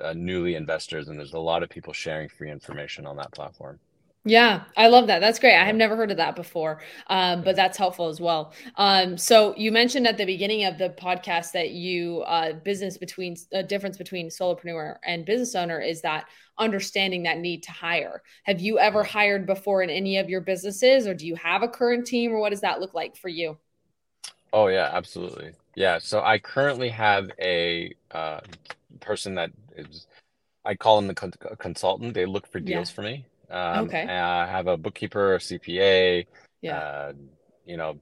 uh, 0.00 0.12
newly 0.14 0.54
investors, 0.54 1.08
and 1.08 1.18
there's 1.18 1.34
a 1.34 1.38
lot 1.38 1.62
of 1.62 1.68
people 1.68 1.92
sharing 1.92 2.28
free 2.28 2.50
information 2.50 3.06
on 3.06 3.16
that 3.16 3.32
platform. 3.32 3.78
Yeah, 4.26 4.64
I 4.76 4.88
love 4.88 5.06
that. 5.06 5.20
That's 5.20 5.38
great. 5.38 5.56
I 5.56 5.64
have 5.64 5.76
never 5.76 5.96
heard 5.96 6.10
of 6.10 6.18
that 6.18 6.36
before, 6.36 6.82
um, 7.06 7.42
but 7.42 7.56
that's 7.56 7.78
helpful 7.78 8.08
as 8.08 8.20
well. 8.20 8.52
Um, 8.76 9.16
so 9.16 9.54
you 9.56 9.72
mentioned 9.72 10.06
at 10.06 10.18
the 10.18 10.26
beginning 10.26 10.64
of 10.64 10.76
the 10.76 10.90
podcast 10.90 11.52
that 11.52 11.70
you 11.70 12.20
uh, 12.22 12.52
business 12.52 12.98
between 12.98 13.36
a 13.52 13.62
difference 13.62 13.96
between 13.96 14.28
solopreneur 14.28 14.96
and 15.06 15.24
business 15.24 15.54
owner 15.54 15.80
is 15.80 16.02
that 16.02 16.26
understanding 16.58 17.22
that 17.22 17.38
need 17.38 17.62
to 17.62 17.72
hire. 17.72 18.22
Have 18.44 18.60
you 18.60 18.78
ever 18.78 19.02
hired 19.02 19.46
before 19.46 19.82
in 19.82 19.88
any 19.88 20.18
of 20.18 20.28
your 20.28 20.42
businesses, 20.42 21.06
or 21.06 21.14
do 21.14 21.26
you 21.26 21.36
have 21.36 21.62
a 21.62 21.68
current 21.68 22.06
team, 22.06 22.32
or 22.32 22.40
what 22.40 22.50
does 22.50 22.60
that 22.60 22.78
look 22.78 22.92
like 22.92 23.16
for 23.16 23.28
you? 23.28 23.56
Oh 24.52 24.66
yeah, 24.66 24.90
absolutely. 24.92 25.52
Yeah. 25.76 25.98
So 25.98 26.20
I 26.20 26.38
currently 26.38 26.90
have 26.90 27.30
a 27.40 27.94
uh, 28.10 28.40
person 29.00 29.34
that 29.36 29.50
is, 29.76 30.06
I 30.64 30.74
call 30.74 30.96
them 30.96 31.06
the 31.06 31.14
con 31.14 31.32
consultant. 31.58 32.12
They 32.14 32.26
look 32.26 32.46
for 32.46 32.58
Yeah. 32.58 32.76
deals 32.76 32.90
for 32.90 33.02
me. 33.02 33.24
Um, 33.50 33.86
Okay. 33.86 34.04
I 34.04 34.46
have 34.46 34.66
a 34.66 34.76
bookkeeper, 34.76 35.34
a 35.34 35.38
CPA, 35.38 36.26
Yeah. 36.60 36.78
uh, 36.78 37.12
you 37.64 37.76
know, 37.76 38.00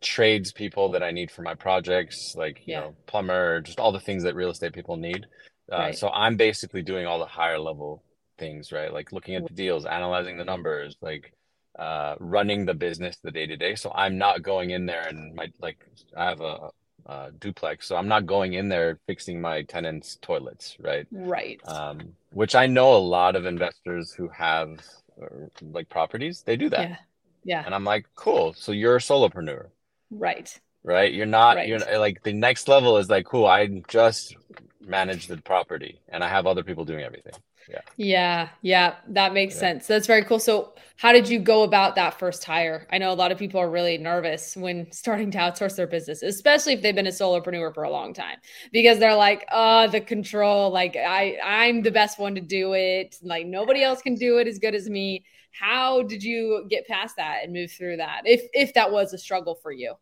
trades 0.00 0.52
people 0.52 0.90
that 0.92 1.02
I 1.02 1.10
need 1.10 1.30
for 1.30 1.42
my 1.42 1.54
projects, 1.54 2.34
like, 2.36 2.66
you 2.66 2.74
Yeah. 2.74 2.80
know, 2.80 2.96
plumber, 3.06 3.60
just 3.60 3.80
all 3.80 3.92
the 3.92 4.00
things 4.00 4.22
that 4.22 4.34
real 4.34 4.50
estate 4.50 4.72
people 4.72 4.96
need. 4.96 5.26
Uh, 5.70 5.78
Right. 5.78 5.96
so 5.96 6.08
I'm 6.10 6.36
basically 6.36 6.82
doing 6.82 7.06
all 7.06 7.18
the 7.18 7.26
higher 7.26 7.58
level 7.58 8.04
things, 8.38 8.72
right? 8.72 8.92
Like 8.92 9.12
looking 9.12 9.34
at 9.34 9.46
the 9.46 9.54
deals, 9.54 9.84
analyzing 9.86 10.38
the 10.38 10.44
numbers, 10.44 10.96
like 11.00 11.32
uh, 11.78 12.16
running 12.20 12.64
the 12.64 12.74
business 12.74 13.18
the 13.22 13.30
day 13.30 13.46
to 13.46 13.56
day. 13.56 13.74
So 13.74 13.90
I'm 13.94 14.18
not 14.18 14.42
going 14.42 14.70
in 14.70 14.86
there 14.86 15.06
and 15.08 15.34
my 15.34 15.48
like 15.60 15.78
I 16.16 16.26
have 16.28 16.40
a, 16.40 16.70
a 17.08 17.30
duplex, 17.32 17.86
so 17.86 17.96
I'm 17.96 18.08
not 18.08 18.26
going 18.26 18.54
in 18.54 18.68
there 18.68 18.98
fixing 19.06 19.40
my 19.40 19.62
tenants' 19.62 20.18
toilets, 20.20 20.76
right? 20.78 21.06
Right. 21.10 21.60
Um, 21.66 22.12
which 22.32 22.54
I 22.54 22.66
know 22.66 22.94
a 22.94 22.98
lot 22.98 23.34
of 23.34 23.46
investors 23.46 24.12
who 24.12 24.28
have 24.28 24.80
uh, 25.20 25.26
like 25.62 25.88
properties, 25.88 26.42
they 26.42 26.56
do 26.56 26.68
that. 26.70 26.90
Yeah. 26.90 26.96
Yeah. 27.44 27.62
And 27.64 27.74
I'm 27.74 27.84
like, 27.84 28.06
cool. 28.14 28.52
So 28.54 28.72
you're 28.72 28.96
a 28.96 29.00
solopreneur 29.00 29.68
Right. 30.10 30.60
right? 30.84 31.12
You're 31.12 31.26
not, 31.26 31.66
you're 31.66 31.80
like 31.98 32.22
the 32.22 32.32
next 32.32 32.68
level 32.68 32.98
is 32.98 33.08
like, 33.08 33.24
cool, 33.24 33.46
I 33.46 33.66
just 33.88 34.36
manage 34.80 35.26
the 35.26 35.38
property 35.38 36.00
and 36.08 36.22
I 36.22 36.28
have 36.28 36.46
other 36.46 36.62
people 36.62 36.84
doing 36.84 37.04
everything. 37.04 37.34
Yeah. 37.68 37.82
Yeah, 37.96 38.50
yeah, 38.62 38.96
that 39.08 39.32
makes 39.34 39.54
Yeah. 39.54 39.58
sense. 39.58 39.86
That's 39.88 40.06
very 40.06 40.24
cool. 40.24 40.38
So, 40.38 40.74
how 40.96 41.12
did 41.12 41.28
you 41.28 41.40
go 41.40 41.64
about 41.64 41.96
that 41.96 42.18
first 42.18 42.44
hire? 42.44 42.86
I 42.92 42.98
know 42.98 43.12
a 43.12 43.14
lot 43.14 43.32
of 43.32 43.38
people 43.38 43.60
are 43.60 43.68
really 43.70 43.98
nervous 43.98 44.56
when 44.56 44.90
starting 44.92 45.32
to 45.32 45.38
outsource 45.38 45.74
their 45.76 45.88
business, 45.88 46.22
especially 46.22 46.74
if 46.74 46.82
they've 46.82 46.94
been 46.94 47.08
a 47.08 47.10
solopreneur 47.10 47.74
for 47.74 47.82
a 47.82 47.90
long 47.90 48.14
time, 48.14 48.38
because 48.72 48.98
they're 49.00 49.16
like, 49.16 49.44
"Oh, 49.50 49.88
the 49.88 50.00
control, 50.00 50.70
like 50.70 50.96
I 50.96 51.38
I'm 51.42 51.82
the 51.82 51.90
best 51.90 52.18
one 52.20 52.34
to 52.36 52.40
do 52.40 52.74
it. 52.74 53.16
Like 53.22 53.46
nobody 53.46 53.82
else 53.82 54.00
can 54.02 54.14
do 54.14 54.38
it 54.38 54.46
as 54.46 54.58
good 54.58 54.74
as 54.74 54.88
me." 54.88 55.24
How 55.50 56.02
did 56.02 56.22
you 56.22 56.66
get 56.70 56.86
past 56.86 57.16
that 57.16 57.42
and 57.42 57.52
move 57.52 57.72
through 57.72 57.96
that? 57.96 58.22
If 58.26 58.42
if 58.52 58.74
that 58.74 58.92
was 58.92 59.12
a 59.12 59.18
struggle 59.18 59.56
for 59.56 59.72
you? 59.72 59.94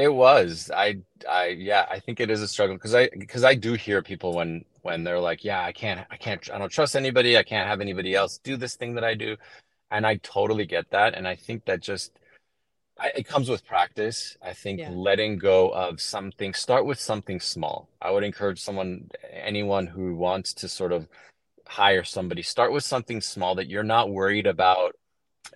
It 0.00 0.08
was. 0.08 0.70
I, 0.74 0.96
I, 1.28 1.48
yeah, 1.48 1.84
I 1.90 1.98
think 1.98 2.20
it 2.20 2.30
is 2.30 2.40
a 2.40 2.48
struggle 2.48 2.74
because 2.76 2.94
I, 2.94 3.10
because 3.18 3.44
I 3.44 3.54
do 3.54 3.74
hear 3.74 4.02
people 4.02 4.34
when, 4.34 4.64
when 4.80 5.04
they're 5.04 5.20
like, 5.20 5.44
yeah, 5.44 5.62
I 5.62 5.72
can't, 5.72 6.06
I 6.10 6.16
can't, 6.16 6.50
I 6.50 6.56
don't 6.56 6.72
trust 6.72 6.96
anybody. 6.96 7.36
I 7.36 7.42
can't 7.42 7.68
have 7.68 7.82
anybody 7.82 8.14
else 8.14 8.38
do 8.38 8.56
this 8.56 8.76
thing 8.76 8.94
that 8.94 9.04
I 9.04 9.14
do. 9.14 9.36
And 9.90 10.06
I 10.06 10.16
totally 10.22 10.64
get 10.64 10.90
that. 10.92 11.14
And 11.14 11.28
I 11.28 11.36
think 11.36 11.66
that 11.66 11.80
just, 11.80 12.12
I, 12.98 13.12
it 13.14 13.26
comes 13.26 13.50
with 13.50 13.66
practice. 13.66 14.38
I 14.42 14.54
think 14.54 14.80
Yeah. 14.80 14.90
letting 14.90 15.36
go 15.36 15.68
of 15.68 16.00
something, 16.00 16.54
start 16.54 16.86
with 16.86 16.98
something 16.98 17.38
small. 17.38 17.88
I 18.00 18.10
would 18.10 18.24
encourage 18.24 18.60
someone, 18.60 19.10
anyone 19.30 19.86
who 19.86 20.14
wants 20.14 20.54
to 20.54 20.68
sort 20.68 20.92
of 20.92 21.08
hire 21.66 22.04
somebody, 22.04 22.42
start 22.42 22.72
with 22.72 22.84
something 22.84 23.20
small 23.20 23.54
that 23.56 23.68
you're 23.68 23.82
not 23.82 24.10
worried 24.10 24.46
about 24.46 24.96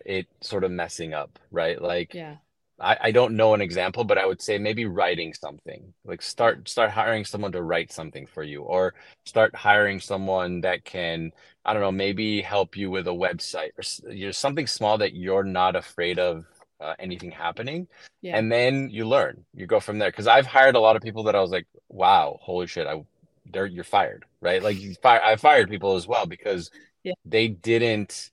it 0.05 0.27
sort 0.43 0.65
of 0.65 0.71
messing 0.71 1.15
up, 1.15 1.39
right? 1.51 1.81
Like 1.81 2.13
Yeah. 2.13 2.37
I, 2.81 2.97
I 3.01 3.11
don't 3.13 3.37
know 3.37 3.55
an 3.55 3.61
example, 3.61 4.05
but 4.05 4.19
I 4.19 4.27
would 4.27 4.43
say 4.43 4.59
maybe 4.59 4.85
writing 4.85 5.33
something. 5.35 5.95
Like 6.05 6.23
start 6.23 6.69
start 6.69 6.91
hiring 6.91 7.25
someone 7.25 7.53
to 7.53 7.63
write 7.63 7.93
something 7.93 8.27
for 8.27 8.43
you, 8.43 8.63
or 8.63 8.95
start 9.25 9.55
hiring 9.55 10.01
someone 10.01 10.61
that 10.63 10.85
can, 10.85 11.33
I 11.65 11.73
don't 11.73 11.83
know, 11.83 11.93
maybe 11.93 12.43
help 12.43 12.77
you 12.77 12.91
with 12.91 13.07
a 13.07 13.11
website 13.11 13.71
or 13.79 14.13
you 14.13 14.27
know, 14.27 14.33
something 14.33 14.67
small 14.67 14.99
that 14.99 15.15
you're 15.15 15.45
not 15.45 15.77
afraid 15.77 16.19
of 16.19 16.45
uh, 16.81 16.95
anything 16.99 17.31
happening. 17.31 17.87
Yeah. 18.23 18.37
And 18.37 18.51
then 18.51 18.91
you 18.91 19.07
learn. 19.07 19.45
You 19.55 19.67
go 19.67 19.81
from 19.81 19.99
there. 19.99 20.11
Because 20.11 20.27
I've 20.27 20.47
hired 20.47 20.75
a 20.75 20.81
lot 20.81 20.97
of 20.97 21.03
people 21.03 21.25
that 21.25 21.37
I 21.37 21.41
was 21.41 21.51
like, 21.51 21.67
wow, 21.89 22.39
holy 22.43 22.67
shit, 22.67 22.87
I 22.87 23.05
they're 23.53 23.67
you're 23.67 23.85
fired, 23.85 24.25
right? 24.41 24.63
Like 24.63 24.81
you 24.81 24.95
fire 24.95 25.23
I 25.23 25.37
fired 25.37 25.71
people 25.71 25.95
as 25.97 26.07
well 26.07 26.27
because 26.27 26.71
Yeah. 27.05 27.15
they 27.25 27.49
didn't 27.49 28.31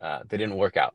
uh, 0.00 0.20
they 0.28 0.36
didn't 0.38 0.56
work 0.56 0.76
out 0.76 0.94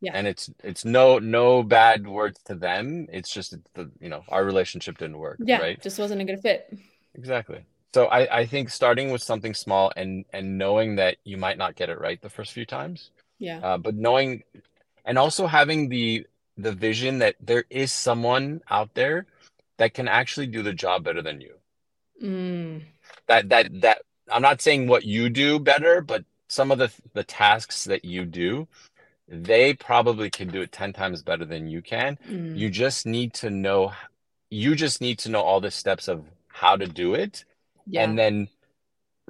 Yeah. 0.00 0.12
and 0.14 0.26
it's 0.26 0.50
it's 0.64 0.84
no 0.84 1.18
no 1.18 1.62
bad 1.62 2.06
words 2.06 2.40
to 2.46 2.54
them 2.54 3.06
it's 3.12 3.30
just 3.32 3.54
the 3.74 3.90
you 4.00 4.08
know 4.08 4.22
our 4.28 4.44
relationship 4.44 4.96
didn't 4.98 5.18
work 5.18 5.38
Yeah. 5.40 5.58
right 5.60 5.80
Just 5.82 5.98
wasn't 5.98 6.22
a 6.22 6.24
good 6.24 6.40
fit. 6.40 6.72
exactly 7.14 7.60
so 7.94 8.06
i 8.06 8.38
i 8.40 8.46
think 8.46 8.70
starting 8.70 9.10
with 9.10 9.22
something 9.22 9.52
small 9.54 9.92
and 9.96 10.24
and 10.32 10.56
knowing 10.58 10.96
that 10.96 11.16
you 11.24 11.36
might 11.36 11.58
not 11.58 11.76
get 11.76 11.90
it 11.90 11.98
right 12.00 12.20
the 12.22 12.30
first 12.30 12.52
few 12.52 12.64
times 12.64 13.10
Yeah. 13.38 13.58
uh, 13.62 13.78
but 13.78 13.94
knowing 13.94 14.42
and 15.04 15.18
also 15.18 15.46
having 15.46 15.88
the 15.88 16.26
the 16.56 16.72
vision 16.72 17.18
that 17.18 17.34
there 17.40 17.64
is 17.70 17.92
someone 17.92 18.60
out 18.70 18.90
there 18.94 19.26
that 19.78 19.94
can 19.94 20.08
actually 20.08 20.46
do 20.46 20.62
the 20.62 20.72
job 20.74 21.04
better 21.04 21.22
than 21.22 21.40
you 21.40 21.54
Mm, 22.22 22.82
that 23.28 23.48
that 23.48 23.80
that 23.80 23.98
i'm 24.30 24.42
not 24.42 24.60
saying 24.60 24.86
what 24.86 25.04
you 25.04 25.30
do 25.30 25.58
better 25.58 26.00
but 26.02 26.22
some 26.48 26.70
of 26.70 26.78
the 26.78 26.90
the 27.14 27.24
tasks 27.24 27.84
that 27.84 28.04
you 28.04 28.24
do 28.26 28.68
they 29.30 29.72
probably 29.74 30.28
can 30.28 30.48
do 30.48 30.60
it 30.60 30.72
10 30.72 30.92
times 30.92 31.22
better 31.22 31.44
than 31.44 31.68
you 31.68 31.80
can. 31.82 32.18
mm. 32.28 32.56
You 32.58 32.68
just 32.68 33.06
need 33.06 33.32
to 33.34 33.48
know, 33.50 33.92
you 34.50 34.74
just 34.74 35.00
need 35.00 35.18
to 35.20 35.30
know 35.30 35.40
all 35.40 35.60
the 35.60 35.70
steps 35.70 36.08
of 36.08 36.24
how 36.48 36.76
to 36.76 36.86
do 36.86 37.14
it 37.14 37.44
Yeah. 37.86 38.02
and 38.02 38.18
then 38.18 38.48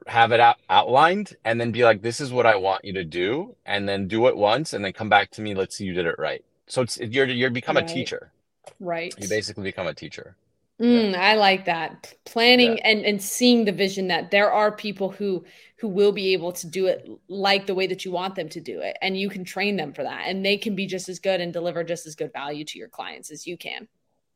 have 0.07 0.33
it 0.33 0.41
out, 0.41 0.57
outlined 0.71 1.37
and 1.45 1.61
then 1.61 1.71
be 1.71 1.85
like, 1.85 2.01
this 2.01 2.21
is 2.21 2.33
what 2.33 2.47
I 2.47 2.57
want 2.57 2.85
you 2.85 2.95
to 2.95 3.05
do. 3.05 3.55
And 3.67 3.87
then 3.89 4.09
do 4.09 4.27
it 4.29 4.37
once 4.37 4.73
and 4.73 4.83
then 4.83 4.95
come 4.95 5.11
back 5.11 5.31
to 5.33 5.43
me. 5.43 5.55
Let's 5.55 5.77
see 5.77 5.85
you 5.85 5.93
did 5.93 6.07
it 6.07 6.19
right. 6.19 6.43
So 6.67 6.81
it's, 6.83 6.99
you're, 6.99 7.27
you're 7.27 7.51
become 7.51 7.77
a 7.77 7.87
teacher. 7.87 8.33
Right. 8.79 9.15
You 9.19 9.29
basically 9.29 9.65
become 9.65 9.87
a 9.87 9.95
teacher. 9.95 10.35
Mm, 10.81 11.15
I 11.15 11.35
like 11.35 11.67
that. 11.67 12.15
Planning 12.25 12.79
Yeah. 12.79 12.85
and 12.85 13.05
and 13.05 13.23
seeing 13.23 13.65
the 13.67 13.73
vision 13.73 14.09
that 14.09 14.31
there 14.31 14.51
are 14.51 14.73
people 14.73 15.11
who 15.11 15.45
who 15.79 15.89
will 15.89 16.13
be 16.13 16.33
able 16.33 16.53
to 16.53 16.67
do 16.67 16.87
it 16.87 17.07
like 17.29 17.67
the 17.67 17.75
way 17.75 17.87
that 17.87 18.05
you 18.05 18.11
want 18.13 18.35
them 18.35 18.49
to 18.51 18.61
do 18.61 18.81
it 18.81 18.97
and 19.03 19.19
you 19.19 19.29
can 19.29 19.45
train 19.45 19.77
them 19.77 19.93
for 19.93 20.03
that 20.03 20.25
and 20.27 20.45
they 20.45 20.57
can 20.57 20.75
be 20.75 20.87
just 20.87 21.09
as 21.09 21.19
good 21.19 21.41
and 21.41 21.53
deliver 21.53 21.85
just 21.85 22.07
as 22.07 22.15
good 22.15 22.33
value 22.33 22.65
to 22.65 22.79
your 22.79 22.89
clients 22.89 23.31
as 23.31 23.47
you 23.47 23.57
can. 23.59 23.89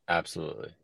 Absolutely. 0.09 0.75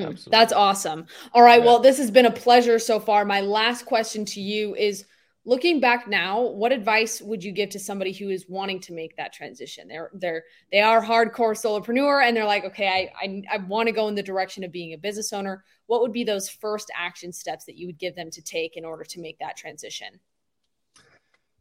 Absolutely. 0.00 0.30
that's 0.30 0.52
awesome. 0.52 1.06
All 1.32 1.42
right, 1.42 1.60
Yeah. 1.60 1.66
well, 1.66 1.78
this 1.80 1.98
has 1.98 2.10
been 2.10 2.26
a 2.26 2.30
pleasure 2.30 2.78
so 2.78 2.98
far. 2.98 3.24
My 3.24 3.40
last 3.40 3.84
question 3.86 4.24
to 4.26 4.40
you 4.40 4.74
is 4.74 5.04
looking 5.44 5.80
back 5.80 6.08
now, 6.08 6.40
what 6.40 6.72
advice 6.72 7.20
would 7.20 7.44
you 7.44 7.52
give 7.52 7.70
to 7.70 7.78
somebody 7.78 8.12
who 8.12 8.30
is 8.30 8.46
wanting 8.48 8.80
to 8.80 8.92
make 8.92 9.16
that 9.16 9.32
transition? 9.32 9.88
They're 9.88 10.10
they're 10.14 10.44
they 10.72 10.80
are 10.80 11.02
hardcore 11.02 11.54
solopreneur 11.54 12.26
and 12.26 12.36
they're 12.36 12.44
like, 12.46 12.64
okay, 12.64 12.88
I 12.88 13.26
I, 13.26 13.42
I 13.54 13.56
want 13.58 13.88
to 13.88 13.92
go 13.92 14.08
in 14.08 14.14
the 14.14 14.22
direction 14.22 14.64
of 14.64 14.72
being 14.72 14.94
a 14.94 14.98
business 14.98 15.32
owner. 15.32 15.64
What 15.86 16.00
would 16.00 16.12
be 16.12 16.24
those 16.24 16.48
first 16.48 16.90
action 16.96 17.32
steps 17.32 17.66
that 17.66 17.76
you 17.76 17.86
would 17.86 17.98
give 17.98 18.16
them 18.16 18.30
to 18.30 18.42
take 18.42 18.76
in 18.76 18.84
order 18.84 19.04
to 19.04 19.20
make 19.20 19.38
that 19.38 19.56
transition? 19.56 20.20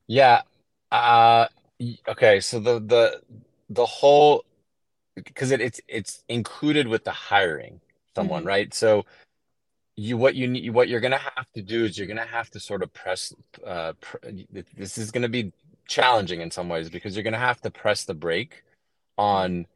Yeah. 0.08 0.42
Uh, 0.92 1.48
okay. 2.08 2.40
So 2.40 2.60
the, 2.60 2.80
the, 2.80 3.22
the 3.70 3.86
whole, 3.86 4.46
because 5.16 5.52
it, 5.52 5.60
it's, 5.62 5.82
it's 5.88 6.24
included 6.30 6.88
with 6.88 7.04
the 7.04 7.12
hiring 7.12 7.82
someone, 8.16 8.44
Mhm. 8.44 8.48
right? 8.48 8.74
So, 8.74 9.06
you 9.96 10.18
what 10.18 10.36
you 10.36 10.48
need 10.48 10.70
what 10.72 10.88
you're 10.88 11.00
gonna 11.00 11.18
have 11.18 11.52
to 11.54 11.62
do 11.62 11.86
is 11.86 11.98
you're 11.98 12.08
gonna 12.08 12.26
have 12.26 12.50
to 12.50 12.60
sort 12.60 12.82
of 12.82 12.92
press 12.94 13.34
uh 13.66 13.94
pr 14.00 14.18
this 14.74 14.98
is 14.98 15.12
gonna 15.12 15.30
be 15.30 15.52
challenging 15.88 16.42
in 16.42 16.50
some 16.50 16.70
ways 16.70 16.90
because 16.90 17.16
you're 17.16 17.24
gonna 17.24 17.38
have 17.38 17.62
to 17.62 17.70
press 17.70 18.04
the 18.04 18.14
brake 18.14 18.64
on 19.18 19.68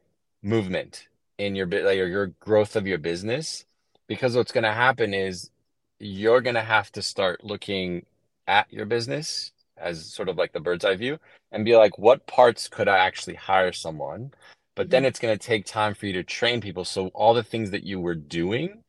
movement 0.42 1.08
in 1.38 1.54
your 1.54 1.66
bit 1.66 1.84
like 1.84 1.96
your 1.96 2.26
growth 2.40 2.74
of 2.74 2.86
your 2.86 2.98
business 2.98 3.64
because 4.08 4.34
what's 4.34 4.52
gonna 4.52 4.72
happen 4.72 5.14
is 5.14 5.50
you're 5.98 6.40
going 6.40 6.54
to 6.54 6.62
have 6.62 6.90
to 6.92 7.02
start 7.02 7.44
looking 7.44 8.04
at 8.46 8.72
your 8.72 8.86
business 8.86 9.52
as 9.76 10.04
sort 10.04 10.28
of 10.28 10.36
like 10.36 10.52
the 10.52 10.60
bird's 10.60 10.84
eye 10.84 10.96
view 10.96 11.18
and 11.52 11.64
be 11.64 11.76
like, 11.76 11.98
what 11.98 12.26
parts 12.26 12.68
could 12.68 12.88
I 12.88 12.98
actually 12.98 13.34
hire 13.34 13.72
someone? 13.72 14.32
But 14.74 14.90
then 14.90 15.02
mm-hmm. 15.02 15.08
it's 15.08 15.18
going 15.18 15.36
to 15.36 15.46
take 15.46 15.64
time 15.66 15.94
for 15.94 16.06
you 16.06 16.12
to 16.14 16.22
train 16.22 16.60
people. 16.60 16.84
So 16.84 17.08
all 17.08 17.34
the 17.34 17.42
things 17.42 17.70
that 17.70 17.84
you 17.84 18.00
were 18.00 18.14
doing 18.14 18.82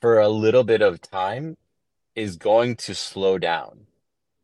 for 0.00 0.18
a 0.20 0.28
little 0.28 0.64
bit 0.64 0.82
of 0.82 1.00
time 1.00 1.56
is 2.14 2.36
going 2.36 2.76
to 2.76 2.94
slow 2.94 3.38
down, 3.38 3.86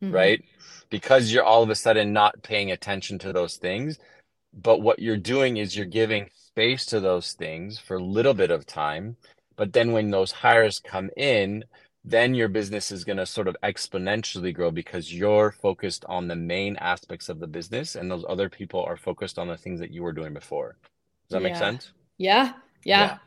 mm-hmm. 0.01 0.13
right? 0.13 0.43
Because 0.89 1.31
you're 1.31 1.43
all 1.43 1.63
of 1.63 1.69
a 1.69 1.75
sudden 1.75 2.13
not 2.13 2.43
paying 2.43 2.71
attention 2.71 3.19
to 3.19 3.33
those 3.33 3.57
things. 3.57 3.99
But 4.53 4.81
what 4.81 4.99
you're 4.99 5.17
doing 5.17 5.57
is 5.57 5.75
you're 5.75 5.85
giving 5.85 6.29
space 6.33 6.85
to 6.87 6.99
those 7.01 7.33
things 7.33 7.77
for 7.77 7.97
a 7.97 8.03
little 8.03 8.33
bit 8.33 8.51
of 8.51 8.65
time. 8.65 9.17
But 9.57 9.73
then 9.73 9.91
when 9.91 10.09
those 10.09 10.31
hires 10.31 10.79
come 10.79 11.09
in, 11.17 11.65
then 12.05 12.35
your 12.35 12.47
business 12.47 12.91
is 12.91 13.03
going 13.03 13.17
to 13.17 13.25
sort 13.25 13.47
of 13.47 13.57
exponentially 13.63 14.53
grow 14.53 14.71
because 14.71 15.13
you're 15.13 15.51
focused 15.51 16.05
on 16.07 16.27
the 16.27 16.35
main 16.35 16.77
aspects 16.77 17.29
of 17.29 17.39
the 17.39 17.47
business 17.47 17.95
and 17.95 18.09
those 18.09 18.23
other 18.29 18.47
people 18.47 18.83
are 18.83 18.95
focused 18.95 19.39
on 19.39 19.47
the 19.47 19.57
things 19.57 19.79
that 19.79 19.91
you 19.91 20.03
were 20.03 20.13
doing 20.13 20.33
before. 20.33 20.77
Does 21.27 21.41
that 21.41 21.41
yeah. 21.41 21.47
make 21.49 21.57
sense? 21.57 21.91
Yeah. 22.17 22.53
Yeah. 22.83 22.99
yeah. 22.99 23.17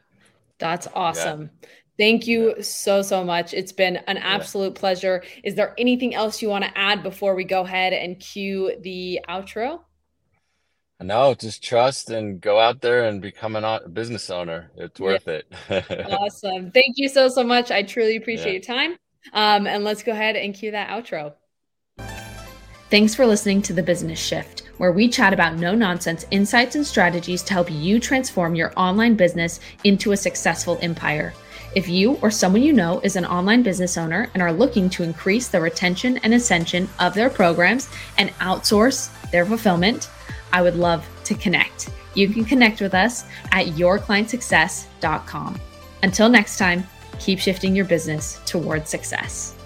That's 0.58 0.86
awesome. 0.94 1.50
Yeah. 1.62 1.68
Thank 1.98 2.28
you 2.28 2.62
so, 2.62 3.02
so 3.02 3.24
much. 3.24 3.52
It's 3.52 3.72
been 3.72 3.96
an 4.06 4.18
absolute 4.18 4.76
pleasure. 4.76 5.24
Is 5.42 5.56
there 5.56 5.74
anything 5.76 6.14
else 6.14 6.40
you 6.40 6.48
want 6.48 6.64
to 6.64 6.78
add 6.78 7.02
before 7.02 7.34
we 7.34 7.42
go 7.42 7.62
ahead 7.62 7.92
and 7.92 8.18
cue 8.20 8.76
the 8.80 9.20
outro? 9.28 9.80
No, 11.00 11.34
just 11.34 11.62
trust 11.62 12.11
and 12.11 12.40
go 12.40 12.58
out 12.58 12.80
there 12.80 13.04
and 13.04 13.20
become 13.20 13.56
a 13.56 13.80
business 13.88 14.30
owner. 14.30 14.70
It's 14.76 14.98
worth 15.00 15.26
yeah. 15.26 15.40
it. 15.70 16.06
awesome. 16.11 16.70
Thank 16.70 16.94
you 16.96 17.08
so, 17.08 17.28
so 17.28 17.42
much. 17.42 17.70
I 17.70 17.82
truly 17.82 18.16
appreciate 18.16 18.46
yeah. 18.46 18.52
your 18.52 18.62
time. 18.62 18.98
Um, 19.32 19.66
and 19.66 19.84
let's 19.84 20.02
go 20.02 20.12
ahead 20.12 20.37
and 20.37 20.54
cue 20.54 20.70
that 20.70 20.88
outro. 20.88 21.34
Thanks 22.90 23.14
for 23.14 23.26
listening 23.26 23.61
to 23.62 23.72
The 23.72 23.82
Business 23.82 24.18
Shift, 24.18 24.61
where 24.78 24.92
we 24.92 25.08
chat 25.08 25.32
about 25.32 25.56
no 25.56 25.74
nonsense 25.74 26.26
insights 26.30 26.74
and 26.74 26.87
strategies 26.87 27.42
to 27.42 27.52
help 27.52 27.70
you 27.70 28.00
transform 28.00 28.54
your 28.54 28.72
online 28.76 29.14
business 29.14 29.61
into 29.84 30.12
a 30.12 30.16
successful 30.16 30.78
empire. 30.80 31.34
If 31.74 31.88
you 31.88 32.14
or 32.22 32.31
someone 32.31 32.62
you 32.62 32.72
know 32.72 33.00
is 33.00 33.16
an 33.16 33.26
online 33.26 33.62
business 33.62 33.98
owner 33.98 34.31
and 34.33 34.42
are 34.42 34.52
looking 34.52 34.88
to 34.90 35.02
increase 35.02 35.48
the 35.48 35.61
retention 35.61 36.16
and 36.18 36.33
ascension 36.33 36.88
of 36.98 37.14
their 37.14 37.28
programs 37.28 37.88
and 38.16 38.31
outsource 38.38 39.11
their 39.31 39.44
fulfillment, 39.44 40.09
I 40.52 40.62
would 40.62 40.76
love 40.76 41.07
to 41.24 41.35
connect. 41.35 41.90
You 42.14 42.28
can 42.28 42.44
connect 42.44 42.81
with 42.81 42.94
us 42.94 43.24
at 43.52 43.66
yourclientsuccess.com. 43.66 45.61
Until 46.02 46.28
next 46.28 46.59
time, 46.59 46.87
keep 47.18 47.38
shifting 47.38 47.76
your 47.76 47.85
business 47.85 48.40
towards 48.46 48.88
success. 48.88 49.57